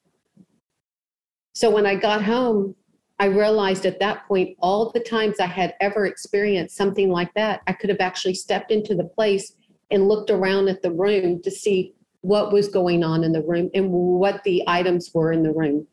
So 1.55 1.71
when 1.71 1.87
I 1.87 1.95
got 1.95 2.23
home, 2.23 2.75
I 3.19 3.27
realized 3.27 3.85
at 3.85 3.99
that 3.99 4.29
point, 4.29 4.57
all 4.61 4.91
the 4.93 5.01
times 5.01 5.41
I 5.41 5.47
had 5.47 5.75
ever 5.81 6.07
experienced 6.07 6.77
something 6.77 7.11
like 7.11 7.35
that, 7.35 7.63
I 7.67 7.73
could 7.73 7.91
have 7.91 8.01
actually 8.01 8.35
stepped 8.35 8.71
into 8.71 8.95
the 8.95 9.05
place 9.05 9.55
and 9.91 10.07
looked 10.07 10.31
around 10.31 10.69
at 10.69 10.83
the 10.83 10.93
room 10.93 11.43
to 11.43 11.51
see 11.51 11.95
what 12.21 12.53
was 12.53 12.69
going 12.69 13.03
on 13.03 13.25
in 13.25 13.33
the 13.33 13.43
room 13.43 13.71
and 13.75 13.91
what 13.91 14.45
the 14.45 14.63
items 14.67 15.11
were 15.15 15.33
in 15.33 15.43
the 15.43 15.53
room. 15.53 15.87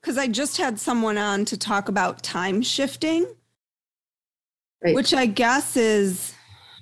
Because 0.00 0.16
I 0.16 0.28
just 0.28 0.56
had 0.56 0.80
someone 0.80 1.18
on 1.18 1.44
to 1.46 1.56
talk 1.56 1.88
about 1.88 2.22
time 2.22 2.62
shifting 2.62 3.26
right. 4.82 4.94
which 4.94 5.14
I 5.14 5.26
guess 5.26 5.76
is 5.76 6.34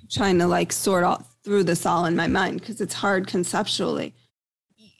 trying 0.09 0.39
to 0.39 0.47
like 0.47 0.71
sort 0.71 1.03
out 1.03 1.25
through 1.43 1.63
this 1.63 1.85
all 1.85 2.05
in 2.05 2.15
my 2.15 2.27
mind 2.27 2.59
because 2.59 2.81
it's 2.81 2.93
hard 2.93 3.27
conceptually. 3.27 4.13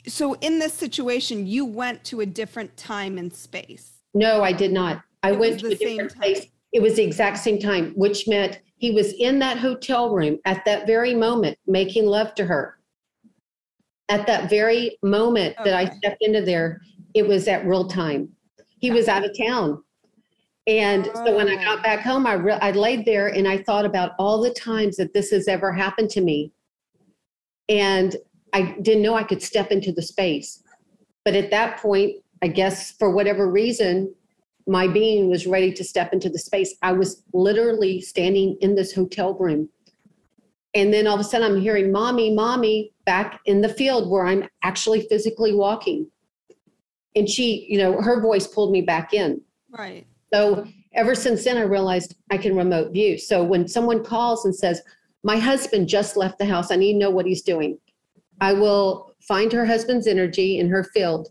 So 0.08 0.34
in 0.36 0.60
this 0.60 0.74
situation, 0.74 1.46
you 1.46 1.66
went 1.66 2.04
to 2.06 2.22
a 2.22 2.26
different 2.26 2.76
time 2.78 3.18
and 3.18 3.34
space. 3.34 4.00
No, 4.14 4.44
I 4.44 4.54
did 4.54 4.72
not. 4.72 5.04
I 5.24 5.32
it 5.32 5.40
went 5.40 5.60
to 5.60 5.68
a 5.68 5.76
different 5.76 6.16
place. 6.16 6.48
It 6.72 6.82
was 6.82 6.96
the 6.96 7.04
exact 7.04 7.40
same 7.40 7.60
time, 7.60 7.94
which 7.96 8.28
meant 8.28 8.60
he 8.78 8.92
was 8.92 9.14
in 9.14 9.40
that 9.40 9.58
hotel 9.58 10.14
room 10.14 10.40
at 10.46 10.64
that 10.66 10.88
very 10.88 11.14
moment, 11.14 11.58
making 11.68 12.06
love 12.06 12.34
to 12.36 12.46
her. 12.46 12.78
At 14.08 14.26
that 14.28 14.50
very 14.50 14.98
moment 15.04 15.56
okay. 15.60 15.70
that 15.70 15.78
I 15.78 15.94
stepped 15.98 16.24
into 16.24 16.42
there, 16.42 16.82
it 17.14 17.28
was 17.28 17.48
at 17.48 17.66
real 17.66 17.88
time. 17.88 18.30
He 18.80 18.92
was 18.92 19.08
out 19.08 19.26
of 19.26 19.38
town. 19.38 19.84
And 20.68 21.10
so 21.16 21.36
when 21.36 21.50
I 21.50 21.56
ah. 21.56 21.76
got 21.76 21.84
back 21.84 22.02
home, 22.02 22.28
I, 22.28 22.34
re- 22.34 22.60
I 22.62 22.72
laid 22.72 23.06
there 23.06 23.28
and 23.28 23.48
I 23.48 23.58
thought 23.58 23.86
about 23.86 24.12
all 24.20 24.42
the 24.42 24.52
times 24.52 24.98
that 24.98 25.14
this 25.14 25.32
has 25.32 25.48
ever 25.48 25.74
happened 25.74 26.10
to 26.12 26.22
me. 26.22 26.52
And 27.68 28.16
I 28.54 28.76
didn't 28.82 29.04
know 29.04 29.16
I 29.16 29.24
could 29.24 29.42
step 29.42 29.72
into 29.72 29.92
the 29.92 30.02
space. 30.02 30.64
But 31.26 31.36
at 31.36 31.52
that 31.52 31.78
point, 31.78 32.18
I 32.42 32.48
guess 32.48 32.92
for 32.92 33.10
whatever 33.10 33.50
reason, 33.50 34.14
my 34.68 34.88
being 34.88 35.30
was 35.30 35.48
ready 35.48 35.74
to 35.74 35.84
step 35.84 36.14
into 36.14 36.30
the 36.30 36.40
space. 36.40 36.76
I 36.82 36.92
was 36.92 37.24
literally 37.34 38.02
standing 38.02 38.58
in 38.62 38.76
this 38.76 38.94
hotel 38.94 39.34
room. 39.34 39.70
And 40.76 40.94
then 40.94 41.08
all 41.08 41.16
of 41.16 41.20
a 41.20 41.24
sudden, 41.24 41.52
I'm 41.52 41.62
hearing, 41.62 41.92
Mommy, 41.92 42.34
Mommy, 42.34 42.94
back 43.06 43.40
in 43.46 43.62
the 43.62 43.70
field 43.70 44.10
where 44.10 44.28
I'm 44.28 44.48
actually 44.64 45.02
physically 45.10 45.54
walking. 45.54 46.08
And 47.16 47.28
she, 47.28 47.66
you 47.70 47.78
know, 47.78 48.02
her 48.02 48.22
voice 48.22 48.48
pulled 48.48 48.72
me 48.72 48.82
back 48.82 49.14
in. 49.14 49.42
Right. 49.72 50.06
So 50.34 50.68
ever 50.94 51.16
since 51.16 51.44
then, 51.44 51.58
I 51.58 51.62
realized 51.62 52.16
I 52.30 52.38
can 52.38 52.56
remote 52.56 52.92
view. 52.92 53.18
So 53.18 53.44
when 53.44 53.68
someone 53.68 54.04
calls 54.04 54.46
and 54.46 54.56
says, 54.56 54.82
My 55.24 55.38
husband 55.38 55.88
just 55.88 56.18
left 56.18 56.38
the 56.38 56.46
house, 56.46 56.72
I 56.72 56.76
need 56.76 56.94
to 56.94 57.00
know 57.00 57.10
what 57.10 57.26
he's 57.26 57.42
doing, 57.42 57.78
I 58.42 58.54
will 58.54 59.14
find 59.22 59.52
her 59.52 59.66
husband's 59.66 60.08
energy 60.08 60.60
in 60.60 60.70
her 60.70 60.84
field. 60.84 61.30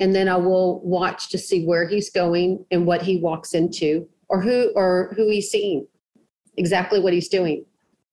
And 0.00 0.14
then 0.14 0.28
I 0.28 0.36
will 0.36 0.80
watch 0.80 1.28
to 1.30 1.38
see 1.38 1.64
where 1.64 1.86
he's 1.86 2.10
going 2.10 2.64
and 2.70 2.86
what 2.86 3.02
he 3.02 3.18
walks 3.18 3.54
into 3.54 4.08
or 4.28 4.40
who 4.40 4.72
or 4.74 5.12
who 5.16 5.30
he's 5.30 5.50
seeing, 5.50 5.86
exactly 6.56 6.98
what 6.98 7.12
he's 7.12 7.28
doing. 7.28 7.64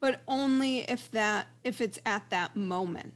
But 0.02 0.22
only 0.28 0.80
if 0.89 1.10
that 1.12 1.48
if 1.63 1.82
it's 1.82 2.00
at 2.06 2.30
that 2.30 2.56
moment. 2.56 3.13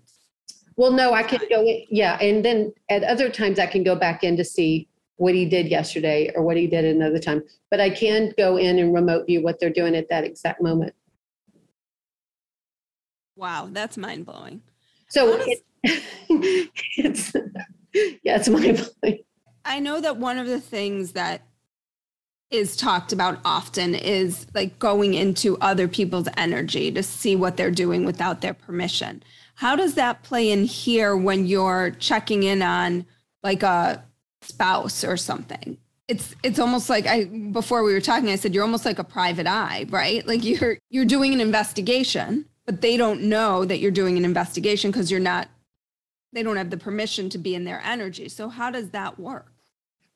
Well, 0.75 0.91
no, 0.91 1.13
I 1.13 1.23
can 1.23 1.39
go 1.49 1.61
in, 1.61 1.83
yeah. 1.89 2.17
And 2.19 2.43
then 2.43 2.73
at 2.89 3.03
other 3.03 3.29
times 3.29 3.59
I 3.59 3.67
can 3.67 3.83
go 3.83 3.95
back 3.95 4.23
in 4.23 4.37
to 4.37 4.43
see 4.43 4.87
what 5.17 5.35
he 5.35 5.45
did 5.45 5.67
yesterday 5.67 6.31
or 6.35 6.43
what 6.43 6.57
he 6.57 6.67
did 6.67 6.85
another 6.85 7.19
time. 7.19 7.43
But 7.69 7.79
I 7.79 7.89
can 7.89 8.33
go 8.37 8.57
in 8.57 8.79
and 8.79 8.93
remote 8.93 9.27
view 9.27 9.43
what 9.43 9.59
they're 9.59 9.69
doing 9.69 9.95
at 9.95 10.09
that 10.09 10.23
exact 10.23 10.61
moment. 10.61 10.93
Wow, 13.35 13.69
that's 13.71 13.97
mind 13.97 14.25
blowing. 14.25 14.61
So 15.09 15.39
it, 15.39 15.63
it's 16.97 17.33
yeah, 18.23 18.37
it's 18.37 18.49
mind 18.49 18.89
blowing. 19.01 19.19
I 19.65 19.79
know 19.79 20.01
that 20.01 20.17
one 20.17 20.37
of 20.37 20.47
the 20.47 20.59
things 20.59 21.13
that 21.13 21.41
is 22.51 22.75
talked 22.77 23.11
about 23.11 23.39
often 23.43 23.95
is 23.95 24.45
like 24.53 24.77
going 24.77 25.15
into 25.15 25.57
other 25.57 25.87
people's 25.87 26.27
energy 26.37 26.91
to 26.91 27.01
see 27.01 27.35
what 27.35 27.57
they're 27.57 27.71
doing 27.71 28.05
without 28.05 28.41
their 28.41 28.53
permission. 28.53 29.23
How 29.63 29.77
does 29.77 29.93
that 29.93 30.23
play 30.23 30.51
in 30.51 30.65
here 30.65 31.15
when 31.15 31.45
you're 31.45 31.91
checking 31.91 32.43
in 32.43 32.61
on 32.61 33.05
like 33.43 33.63
a 33.63 34.03
spouse 34.41 35.05
or 35.05 35.15
something 35.15 35.77
it's 36.09 36.35
it's 36.43 36.59
almost 36.59 36.89
like 36.89 37.07
I 37.07 37.23
before 37.25 37.83
we 37.83 37.93
were 37.93 38.01
talking 38.01 38.29
I 38.29 38.35
said 38.35 38.53
you're 38.53 38.63
almost 38.63 38.85
like 38.85 38.99
a 38.99 39.05
private 39.05 39.47
eye, 39.47 39.85
right? 39.89 40.27
Like 40.27 40.43
you're 40.43 40.77
you're 40.89 41.05
doing 41.05 41.33
an 41.33 41.39
investigation, 41.39 42.45
but 42.65 42.81
they 42.81 42.97
don't 42.97 43.21
know 43.21 43.63
that 43.63 43.79
you're 43.79 43.91
doing 43.91 44.17
an 44.17 44.25
investigation 44.25 44.91
because 44.91 45.09
you're 45.09 45.21
not 45.21 45.47
they 46.33 46.43
don't 46.43 46.57
have 46.57 46.69
the 46.69 46.77
permission 46.77 47.29
to 47.29 47.37
be 47.37 47.55
in 47.55 47.63
their 47.63 47.81
energy. 47.85 48.27
So 48.27 48.49
how 48.49 48.69
does 48.69 48.89
that 48.89 49.17
work? 49.17 49.53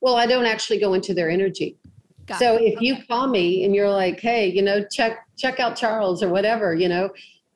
Well, 0.02 0.18
I 0.18 0.26
don't 0.26 0.46
actually 0.46 0.80
go 0.80 0.94
into 0.94 1.14
their 1.14 1.30
energy. 1.30 1.78
Got 2.26 2.40
so 2.40 2.58
it. 2.58 2.64
if 2.64 2.76
okay. 2.78 2.86
you 2.86 2.98
call 3.08 3.28
me 3.28 3.64
and 3.64 3.74
you're 3.74 3.90
like, 3.90 4.20
"Hey, 4.20 4.48
you 4.48 4.62
know, 4.62 4.84
check 4.92 5.26
check 5.38 5.62
out 5.62 5.78
Charles 5.78 6.22
or 6.22 6.28
whatever," 6.28 6.76
you 6.76 6.90
know, 6.90 7.10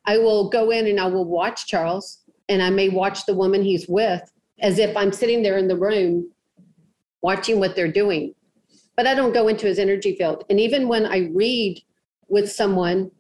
I 0.06 0.18
will 0.18 0.50
go 0.50 0.72
in 0.72 0.88
and 0.88 1.00
I 1.00 1.08
will 1.08 1.26
watch 1.26 1.68
Charles 1.68 2.20
and 2.50 2.62
I 2.62 2.70
may 2.70 2.90
watch 2.90 3.26
the 3.26 3.34
woman 3.34 3.64
he's 3.64 3.88
with 3.88 4.32
as 4.60 4.80
if 4.80 4.96
I'm 4.96 5.12
sitting 5.12 5.44
there 5.44 5.58
in 5.58 5.68
the 5.68 5.78
room 5.78 6.30
watching 7.22 7.60
what 7.60 7.76
they're 7.76 7.92
doing. 7.92 8.34
But 8.96 9.08
I 9.08 9.14
don't 9.14 9.34
go 9.34 9.48
into 9.48 9.68
his 9.68 9.80
energy 9.80 10.16
field. 10.16 10.44
And 10.50 10.60
even 10.60 10.88
when 10.88 11.06
I 11.06 11.30
read 11.34 11.82
with 12.28 12.52
someone 12.52 13.12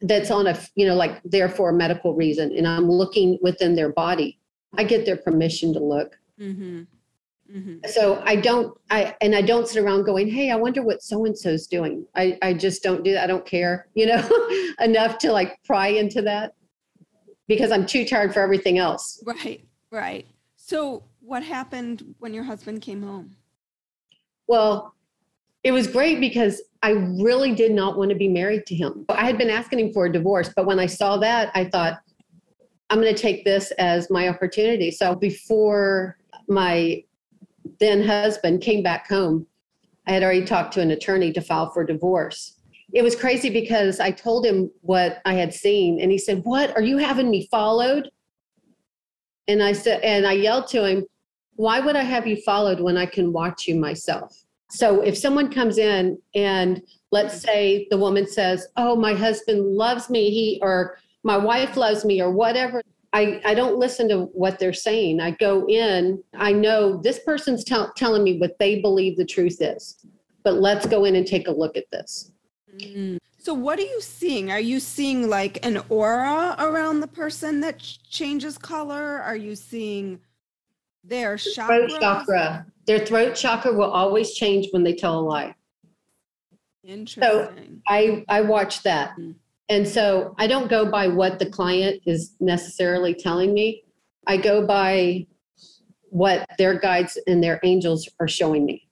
that's 0.00 0.30
on 0.30 0.46
a, 0.46 0.58
you 0.74 0.86
know, 0.86 0.94
like 0.94 1.22
there 1.24 1.48
for 1.48 1.70
a 1.70 1.74
medical 1.74 2.14
reason 2.14 2.56
and 2.56 2.66
I'm 2.66 2.90
looking 2.90 3.38
within 3.40 3.74
their 3.74 3.92
body, 3.92 4.38
I 4.76 4.84
get 4.84 5.06
their 5.06 5.16
permission 5.16 5.72
to 5.74 5.80
look. 5.80 6.18
Mm-hmm. 6.40 6.82
Mm-hmm. 7.54 7.88
So 7.90 8.22
I 8.24 8.36
don't, 8.36 8.76
I 8.90 9.14
and 9.20 9.34
I 9.34 9.42
don't 9.42 9.68
sit 9.68 9.82
around 9.82 10.04
going, 10.04 10.28
"Hey, 10.28 10.50
I 10.50 10.56
wonder 10.56 10.82
what 10.82 11.02
so 11.02 11.24
and 11.26 11.36
so's 11.36 11.66
doing." 11.66 12.06
I 12.16 12.38
I 12.40 12.54
just 12.54 12.82
don't 12.82 13.04
do 13.04 13.12
that. 13.12 13.24
I 13.24 13.26
don't 13.26 13.44
care, 13.44 13.88
you 13.94 14.06
know, 14.06 14.26
enough 14.80 15.18
to 15.18 15.32
like 15.32 15.58
pry 15.64 15.88
into 15.88 16.22
that 16.22 16.54
because 17.48 17.70
I'm 17.70 17.84
too 17.84 18.06
tired 18.06 18.32
for 18.32 18.40
everything 18.40 18.78
else. 18.78 19.22
Right, 19.26 19.64
right. 19.90 20.26
So 20.56 21.04
what 21.20 21.42
happened 21.42 22.14
when 22.18 22.32
your 22.32 22.44
husband 22.44 22.80
came 22.80 23.02
home? 23.02 23.36
Well, 24.46 24.94
it 25.62 25.72
was 25.72 25.86
great 25.86 26.20
because 26.20 26.62
I 26.82 26.90
really 26.90 27.54
did 27.54 27.72
not 27.72 27.96
want 27.96 28.10
to 28.10 28.16
be 28.16 28.28
married 28.28 28.66
to 28.66 28.74
him. 28.74 29.04
I 29.08 29.24
had 29.24 29.38
been 29.38 29.50
asking 29.50 29.78
him 29.78 29.92
for 29.92 30.06
a 30.06 30.12
divorce, 30.12 30.50
but 30.54 30.66
when 30.66 30.80
I 30.80 30.86
saw 30.86 31.16
that, 31.18 31.52
I 31.54 31.66
thought, 31.66 32.00
I'm 32.90 33.00
going 33.00 33.14
to 33.14 33.20
take 33.20 33.44
this 33.44 33.70
as 33.72 34.10
my 34.10 34.28
opportunity. 34.28 34.90
So 34.90 35.14
before 35.14 36.18
my 36.48 37.02
then 37.82 38.02
husband 38.02 38.62
came 38.62 38.82
back 38.82 39.08
home, 39.08 39.46
I 40.06 40.12
had 40.12 40.22
already 40.22 40.44
talked 40.44 40.72
to 40.74 40.80
an 40.80 40.92
attorney 40.92 41.32
to 41.32 41.40
file 41.40 41.70
for 41.70 41.84
divorce. 41.84 42.60
It 42.92 43.02
was 43.02 43.16
crazy 43.16 43.50
because 43.50 43.98
I 43.98 44.12
told 44.12 44.46
him 44.46 44.70
what 44.82 45.20
I 45.24 45.34
had 45.34 45.52
seen, 45.52 46.00
and 46.00 46.10
he 46.10 46.18
said, 46.18 46.44
What? 46.44 46.74
Are 46.76 46.82
you 46.82 46.98
having 46.98 47.30
me 47.30 47.48
followed? 47.50 48.10
And 49.48 49.62
I 49.62 49.72
said, 49.72 50.00
and 50.02 50.26
I 50.26 50.32
yelled 50.32 50.68
to 50.68 50.84
him, 50.84 51.04
Why 51.56 51.80
would 51.80 51.96
I 51.96 52.04
have 52.04 52.26
you 52.26 52.36
followed 52.36 52.80
when 52.80 52.96
I 52.96 53.06
can 53.06 53.32
watch 53.32 53.66
you 53.66 53.74
myself? 53.74 54.44
So 54.70 55.00
if 55.00 55.18
someone 55.18 55.50
comes 55.50 55.78
in 55.78 56.18
and 56.34 56.82
let's 57.10 57.42
say 57.42 57.88
the 57.90 57.98
woman 57.98 58.26
says, 58.28 58.68
Oh, 58.76 58.94
my 58.94 59.14
husband 59.14 59.66
loves 59.66 60.08
me, 60.08 60.30
he 60.30 60.60
or 60.62 60.98
my 61.24 61.36
wife 61.36 61.76
loves 61.76 62.04
me, 62.04 62.20
or 62.20 62.30
whatever, 62.30 62.82
I, 63.12 63.40
I 63.44 63.54
don't 63.54 63.78
listen 63.78 64.08
to 64.08 64.22
what 64.32 64.58
they're 64.58 64.72
saying. 64.72 65.20
I 65.20 65.32
go 65.32 65.66
in, 65.68 66.22
I 66.34 66.52
know 66.52 66.96
this 66.96 67.18
person's 67.18 67.62
t- 67.62 67.76
telling 67.96 68.24
me 68.24 68.38
what 68.38 68.58
they 68.58 68.80
believe 68.80 69.16
the 69.16 69.24
truth 69.24 69.58
is, 69.60 70.04
but 70.44 70.54
let's 70.54 70.86
go 70.86 71.04
in 71.04 71.16
and 71.16 71.26
take 71.26 71.46
a 71.46 71.50
look 71.50 71.76
at 71.76 71.90
this. 71.92 72.32
Mm. 72.76 73.18
So, 73.38 73.52
what 73.52 73.78
are 73.78 73.82
you 73.82 74.00
seeing? 74.00 74.50
Are 74.50 74.60
you 74.60 74.80
seeing 74.80 75.28
like 75.28 75.64
an 75.66 75.82
aura 75.88 76.54
around 76.58 77.00
the 77.00 77.08
person 77.08 77.60
that 77.60 77.80
changes 77.80 78.56
color? 78.56 79.20
Are 79.20 79.36
you 79.36 79.56
seeing 79.56 80.20
their 81.04 81.36
chakra? 81.36 81.88
Throat 81.88 82.00
chakra. 82.00 82.66
Their 82.86 83.04
throat 83.04 83.34
chakra 83.34 83.72
will 83.72 83.90
always 83.90 84.34
change 84.34 84.68
when 84.70 84.84
they 84.84 84.94
tell 84.94 85.18
a 85.18 85.20
lie. 85.20 85.54
Interesting. 86.84 87.22
So 87.24 87.52
I 87.88 88.24
I 88.28 88.40
watch 88.40 88.82
that. 88.84 89.16
And 89.68 89.86
so 89.86 90.34
I 90.38 90.46
don't 90.46 90.68
go 90.68 90.90
by 90.90 91.08
what 91.08 91.38
the 91.38 91.46
client 91.46 92.02
is 92.06 92.34
necessarily 92.40 93.14
telling 93.14 93.54
me. 93.54 93.84
I 94.26 94.36
go 94.36 94.66
by 94.66 95.26
what 96.10 96.46
their 96.58 96.78
guides 96.78 97.18
and 97.26 97.42
their 97.42 97.58
angels 97.62 98.08
are 98.20 98.28
showing 98.28 98.66
me. 98.66 98.88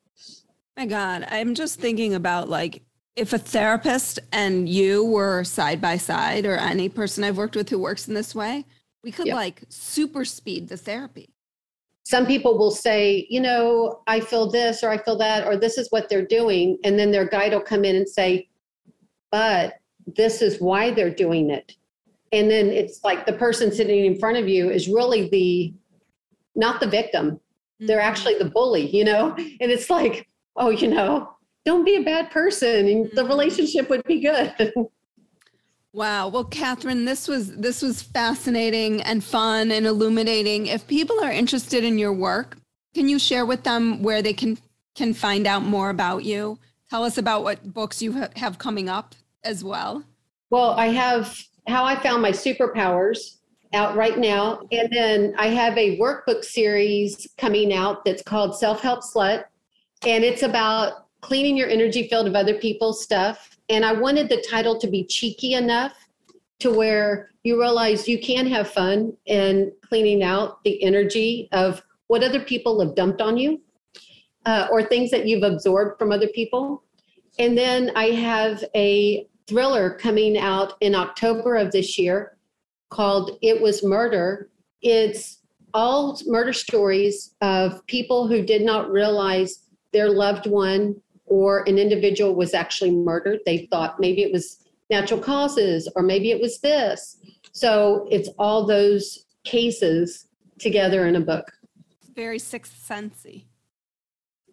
My 0.76 0.86
God, 0.86 1.26
I'm 1.28 1.54
just 1.54 1.78
thinking 1.78 2.14
about 2.14 2.48
like 2.48 2.82
if 3.16 3.32
a 3.32 3.38
therapist 3.38 4.18
and 4.32 4.68
you 4.68 5.04
were 5.04 5.44
side 5.44 5.80
by 5.80 5.96
side, 5.98 6.46
or 6.46 6.56
any 6.56 6.88
person 6.88 7.24
I've 7.24 7.36
worked 7.36 7.56
with 7.56 7.68
who 7.68 7.78
works 7.78 8.08
in 8.08 8.14
this 8.14 8.34
way, 8.34 8.64
we 9.04 9.12
could 9.12 9.26
yep. 9.26 9.36
like 9.36 9.62
super 9.68 10.24
speed 10.24 10.68
the 10.68 10.76
therapy. 10.76 11.28
Some 12.04 12.26
people 12.26 12.56
will 12.58 12.70
say, 12.70 13.26
you 13.28 13.40
know, 13.40 14.02
I 14.06 14.20
feel 14.20 14.50
this 14.50 14.82
or 14.82 14.90
I 14.90 14.98
feel 14.98 15.18
that, 15.18 15.46
or 15.46 15.56
this 15.56 15.76
is 15.76 15.88
what 15.90 16.08
they're 16.08 16.26
doing. 16.26 16.78
And 16.82 16.98
then 16.98 17.10
their 17.10 17.26
guide 17.26 17.52
will 17.52 17.60
come 17.60 17.84
in 17.84 17.94
and 17.94 18.08
say, 18.08 18.48
but 19.30 19.74
this 20.16 20.42
is 20.42 20.60
why 20.60 20.90
they're 20.90 21.14
doing 21.14 21.50
it. 21.50 21.76
And 22.32 22.50
then 22.50 22.68
it's 22.68 23.02
like 23.02 23.26
the 23.26 23.32
person 23.32 23.72
sitting 23.72 24.04
in 24.04 24.18
front 24.18 24.36
of 24.36 24.48
you 24.48 24.70
is 24.70 24.88
really 24.88 25.28
the, 25.28 25.74
not 26.54 26.80
the 26.80 26.86
victim. 26.86 27.32
Mm-hmm. 27.32 27.86
They're 27.86 28.00
actually 28.00 28.38
the 28.38 28.44
bully, 28.44 28.88
you 28.94 29.04
know? 29.04 29.34
And 29.36 29.70
it's 29.70 29.90
like, 29.90 30.28
oh, 30.56 30.70
you 30.70 30.88
know, 30.88 31.30
don't 31.64 31.84
be 31.84 31.96
a 31.96 32.02
bad 32.02 32.30
person 32.30 32.86
and 32.86 33.06
mm-hmm. 33.06 33.16
the 33.16 33.24
relationship 33.24 33.90
would 33.90 34.04
be 34.04 34.20
good. 34.20 34.72
Wow. 35.92 36.28
Well, 36.28 36.44
Catherine, 36.44 37.04
this 37.04 37.26
was 37.26 37.56
this 37.56 37.82
was 37.82 38.00
fascinating 38.00 39.02
and 39.02 39.24
fun 39.24 39.72
and 39.72 39.86
illuminating. 39.86 40.66
If 40.68 40.86
people 40.86 41.18
are 41.20 41.32
interested 41.32 41.82
in 41.82 41.98
your 41.98 42.12
work, 42.12 42.56
can 42.94 43.08
you 43.08 43.18
share 43.18 43.44
with 43.44 43.64
them 43.64 44.00
where 44.02 44.22
they 44.22 44.32
can 44.32 44.56
can 44.94 45.14
find 45.14 45.48
out 45.48 45.64
more 45.64 45.90
about 45.90 46.24
you? 46.24 46.60
Tell 46.90 47.02
us 47.02 47.18
about 47.18 47.42
what 47.42 47.72
books 47.72 48.00
you 48.00 48.24
have 48.36 48.58
coming 48.58 48.88
up 48.88 49.16
as 49.44 49.64
well? 49.64 50.04
Well, 50.50 50.72
I 50.72 50.86
have 50.86 51.38
How 51.66 51.84
I 51.84 51.96
Found 51.96 52.22
My 52.22 52.32
Superpowers 52.32 53.36
out 53.72 53.96
right 53.96 54.18
now. 54.18 54.60
And 54.72 54.88
then 54.90 55.34
I 55.38 55.48
have 55.48 55.76
a 55.78 55.98
workbook 55.98 56.44
series 56.44 57.28
coming 57.38 57.72
out 57.72 58.04
that's 58.04 58.22
called 58.22 58.58
Self 58.58 58.80
Help 58.80 59.00
Slut. 59.02 59.44
And 60.04 60.24
it's 60.24 60.42
about 60.42 61.06
cleaning 61.20 61.56
your 61.56 61.68
energy 61.68 62.08
field 62.08 62.26
of 62.26 62.34
other 62.34 62.54
people's 62.54 63.02
stuff. 63.02 63.56
And 63.68 63.84
I 63.84 63.92
wanted 63.92 64.28
the 64.28 64.44
title 64.50 64.78
to 64.80 64.88
be 64.88 65.04
cheeky 65.04 65.54
enough 65.54 65.94
to 66.60 66.70
where 66.70 67.30
you 67.44 67.60
realize 67.60 68.08
you 68.08 68.18
can 68.18 68.46
have 68.46 68.68
fun 68.68 69.16
in 69.26 69.72
cleaning 69.88 70.22
out 70.22 70.62
the 70.64 70.82
energy 70.82 71.48
of 71.52 71.82
what 72.08 72.22
other 72.22 72.40
people 72.40 72.80
have 72.84 72.94
dumped 72.94 73.20
on 73.20 73.36
you 73.36 73.60
uh, 74.46 74.66
or 74.70 74.82
things 74.82 75.10
that 75.10 75.26
you've 75.26 75.42
absorbed 75.42 75.98
from 75.98 76.12
other 76.12 76.28
people. 76.28 76.82
And 77.40 77.56
then 77.56 77.90
I 77.96 78.10
have 78.10 78.62
a 78.76 79.26
thriller 79.48 79.94
coming 79.94 80.36
out 80.36 80.74
in 80.82 80.94
October 80.94 81.56
of 81.56 81.72
this 81.72 81.98
year 81.98 82.36
called 82.90 83.38
It 83.40 83.62
Was 83.62 83.82
Murder. 83.82 84.50
It's 84.82 85.38
all 85.72 86.20
murder 86.26 86.52
stories 86.52 87.34
of 87.40 87.84
people 87.86 88.28
who 88.28 88.44
did 88.44 88.60
not 88.60 88.90
realize 88.90 89.60
their 89.94 90.10
loved 90.10 90.48
one 90.48 91.00
or 91.24 91.66
an 91.66 91.78
individual 91.78 92.34
was 92.34 92.52
actually 92.52 92.90
murdered. 92.90 93.38
They 93.46 93.66
thought 93.70 93.98
maybe 93.98 94.20
it 94.20 94.32
was 94.32 94.58
natural 94.90 95.18
causes 95.18 95.90
or 95.96 96.02
maybe 96.02 96.32
it 96.32 96.42
was 96.42 96.60
this. 96.60 97.16
So 97.52 98.06
it's 98.10 98.28
all 98.38 98.66
those 98.66 99.24
cases 99.44 100.26
together 100.58 101.06
in 101.06 101.16
a 101.16 101.20
book. 101.20 101.50
Very 102.14 102.38
sixth 102.38 102.86
sensey. 102.86 103.46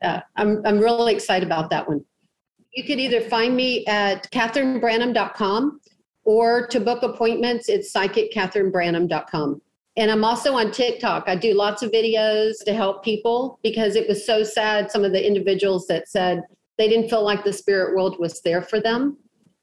Yeah, 0.02 0.22
I'm 0.38 0.66
I'm 0.66 0.80
really 0.80 1.14
excited 1.14 1.46
about 1.46 1.70
that 1.72 1.86
one. 1.90 2.06
You 2.78 2.84
could 2.84 3.00
either 3.00 3.22
find 3.22 3.56
me 3.56 3.84
at 3.88 4.30
catherinebranham.com 4.30 5.82
or 6.26 6.68
to 6.68 6.80
book 6.80 7.02
appointments, 7.02 7.70
it's 7.70 7.92
psychiccatherinebranham.com. 7.92 9.62
And 9.96 10.12
I'm 10.12 10.24
also 10.24 10.54
on 10.54 10.72
TikTok. 10.72 11.24
I 11.26 11.36
do 11.36 11.56
lots 11.56 11.82
of 11.82 11.90
videos 11.90 12.64
to 12.66 12.76
help 12.76 13.04
people 13.04 13.60
because 13.64 13.96
it 13.96 14.08
was 14.08 14.24
so 14.24 14.44
sad. 14.44 14.92
Some 14.92 15.04
of 15.04 15.12
the 15.12 15.26
individuals 15.26 15.88
that 15.88 16.08
said 16.08 16.44
they 16.78 16.88
didn't 16.88 17.10
feel 17.10 17.24
like 17.24 17.44
the 17.44 17.52
spirit 17.52 17.96
world 17.96 18.20
was 18.20 18.42
there 18.42 18.62
for 18.62 18.80
them. 18.80 19.18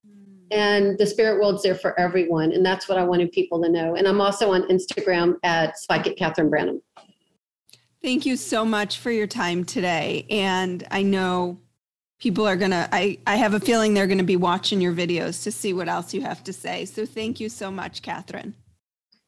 Hmm. 0.05 0.47
And 0.51 0.99
the 0.99 1.07
spirit 1.07 1.41
world's 1.41 1.63
there 1.63 1.77
for 1.77 1.97
everyone. 2.01 2.51
And 2.51 2.67
that's 2.67 2.89
what 2.89 2.99
I 2.99 3.05
wanted 3.05 3.31
people 3.31 3.63
to 3.63 3.69
know. 3.69 3.95
And 3.95 4.09
I'm 4.09 4.21
also 4.21 4.51
on 4.51 4.67
Instagram 4.69 5.37
at 5.45 5.79
Psychic 5.79 6.17
Catherine 6.17 6.51
Branham. 6.51 6.83
Thank 8.03 8.27
you 8.27 8.37
so 8.37 8.65
much 8.65 8.99
for 8.99 9.13
your 9.13 9.29
time 9.29 9.63
today. 9.63 10.27
And 10.29 10.85
I 10.91 11.05
know 11.05 11.61
people 12.21 12.47
are 12.47 12.57
gonna 12.57 12.89
I, 12.93 13.19
I 13.27 13.37
have 13.37 13.55
a 13.55 13.61
feeling 13.61 13.95
they're 13.95 14.07
gonna 14.07 14.23
be 14.23 14.37
watching 14.37 14.81
your 14.81 14.93
videos 14.93 15.43
to 15.45 15.53
see 15.53 15.73
what 15.73 15.89
else 15.89 16.15
you 16.15 16.23
have 16.23 16.43
to 16.45 16.53
say. 16.53 16.85
So 16.85 17.07
thank 17.07 17.41
you 17.41 17.49
so 17.49 17.71
much, 17.71 18.03
Catherine. 18.03 18.55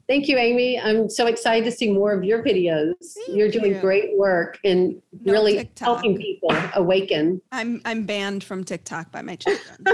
Thank 0.08 0.28
you, 0.28 0.38
Amy. 0.38 0.80
I'm 0.80 1.10
so 1.10 1.26
excited 1.26 1.64
to 1.64 1.72
see 1.72 1.90
more 1.90 2.12
of 2.12 2.22
your 2.22 2.40
videos. 2.44 2.94
Thank 3.26 3.36
You're 3.36 3.50
doing 3.50 3.74
you. 3.74 3.80
great 3.80 4.16
work 4.16 4.56
and 4.62 5.02
no 5.24 5.32
really 5.32 5.56
TikTok. 5.56 5.86
helping 5.86 6.16
people 6.16 6.56
awaken. 6.74 7.42
I'm 7.50 7.82
I'm 7.84 8.04
banned 8.06 8.44
from 8.44 8.62
TikTok 8.62 9.10
by 9.10 9.22
my 9.22 9.36
children. 9.36 9.84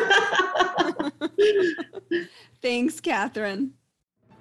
Thanks, 2.60 3.00
Catherine. 3.00 3.72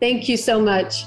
Thank 0.02 0.28
you 0.28 0.36
so 0.36 0.60
much. 0.60 1.06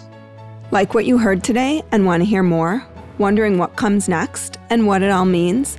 Like 0.70 0.94
what 0.94 1.04
you 1.04 1.18
heard 1.18 1.44
today 1.44 1.82
and 1.92 2.06
want 2.06 2.22
to 2.22 2.24
hear 2.24 2.42
more? 2.42 2.86
Wondering 3.18 3.58
what 3.58 3.76
comes 3.76 4.08
next 4.08 4.56
and 4.70 4.86
what 4.86 5.02
it 5.02 5.10
all 5.10 5.26
means? 5.26 5.78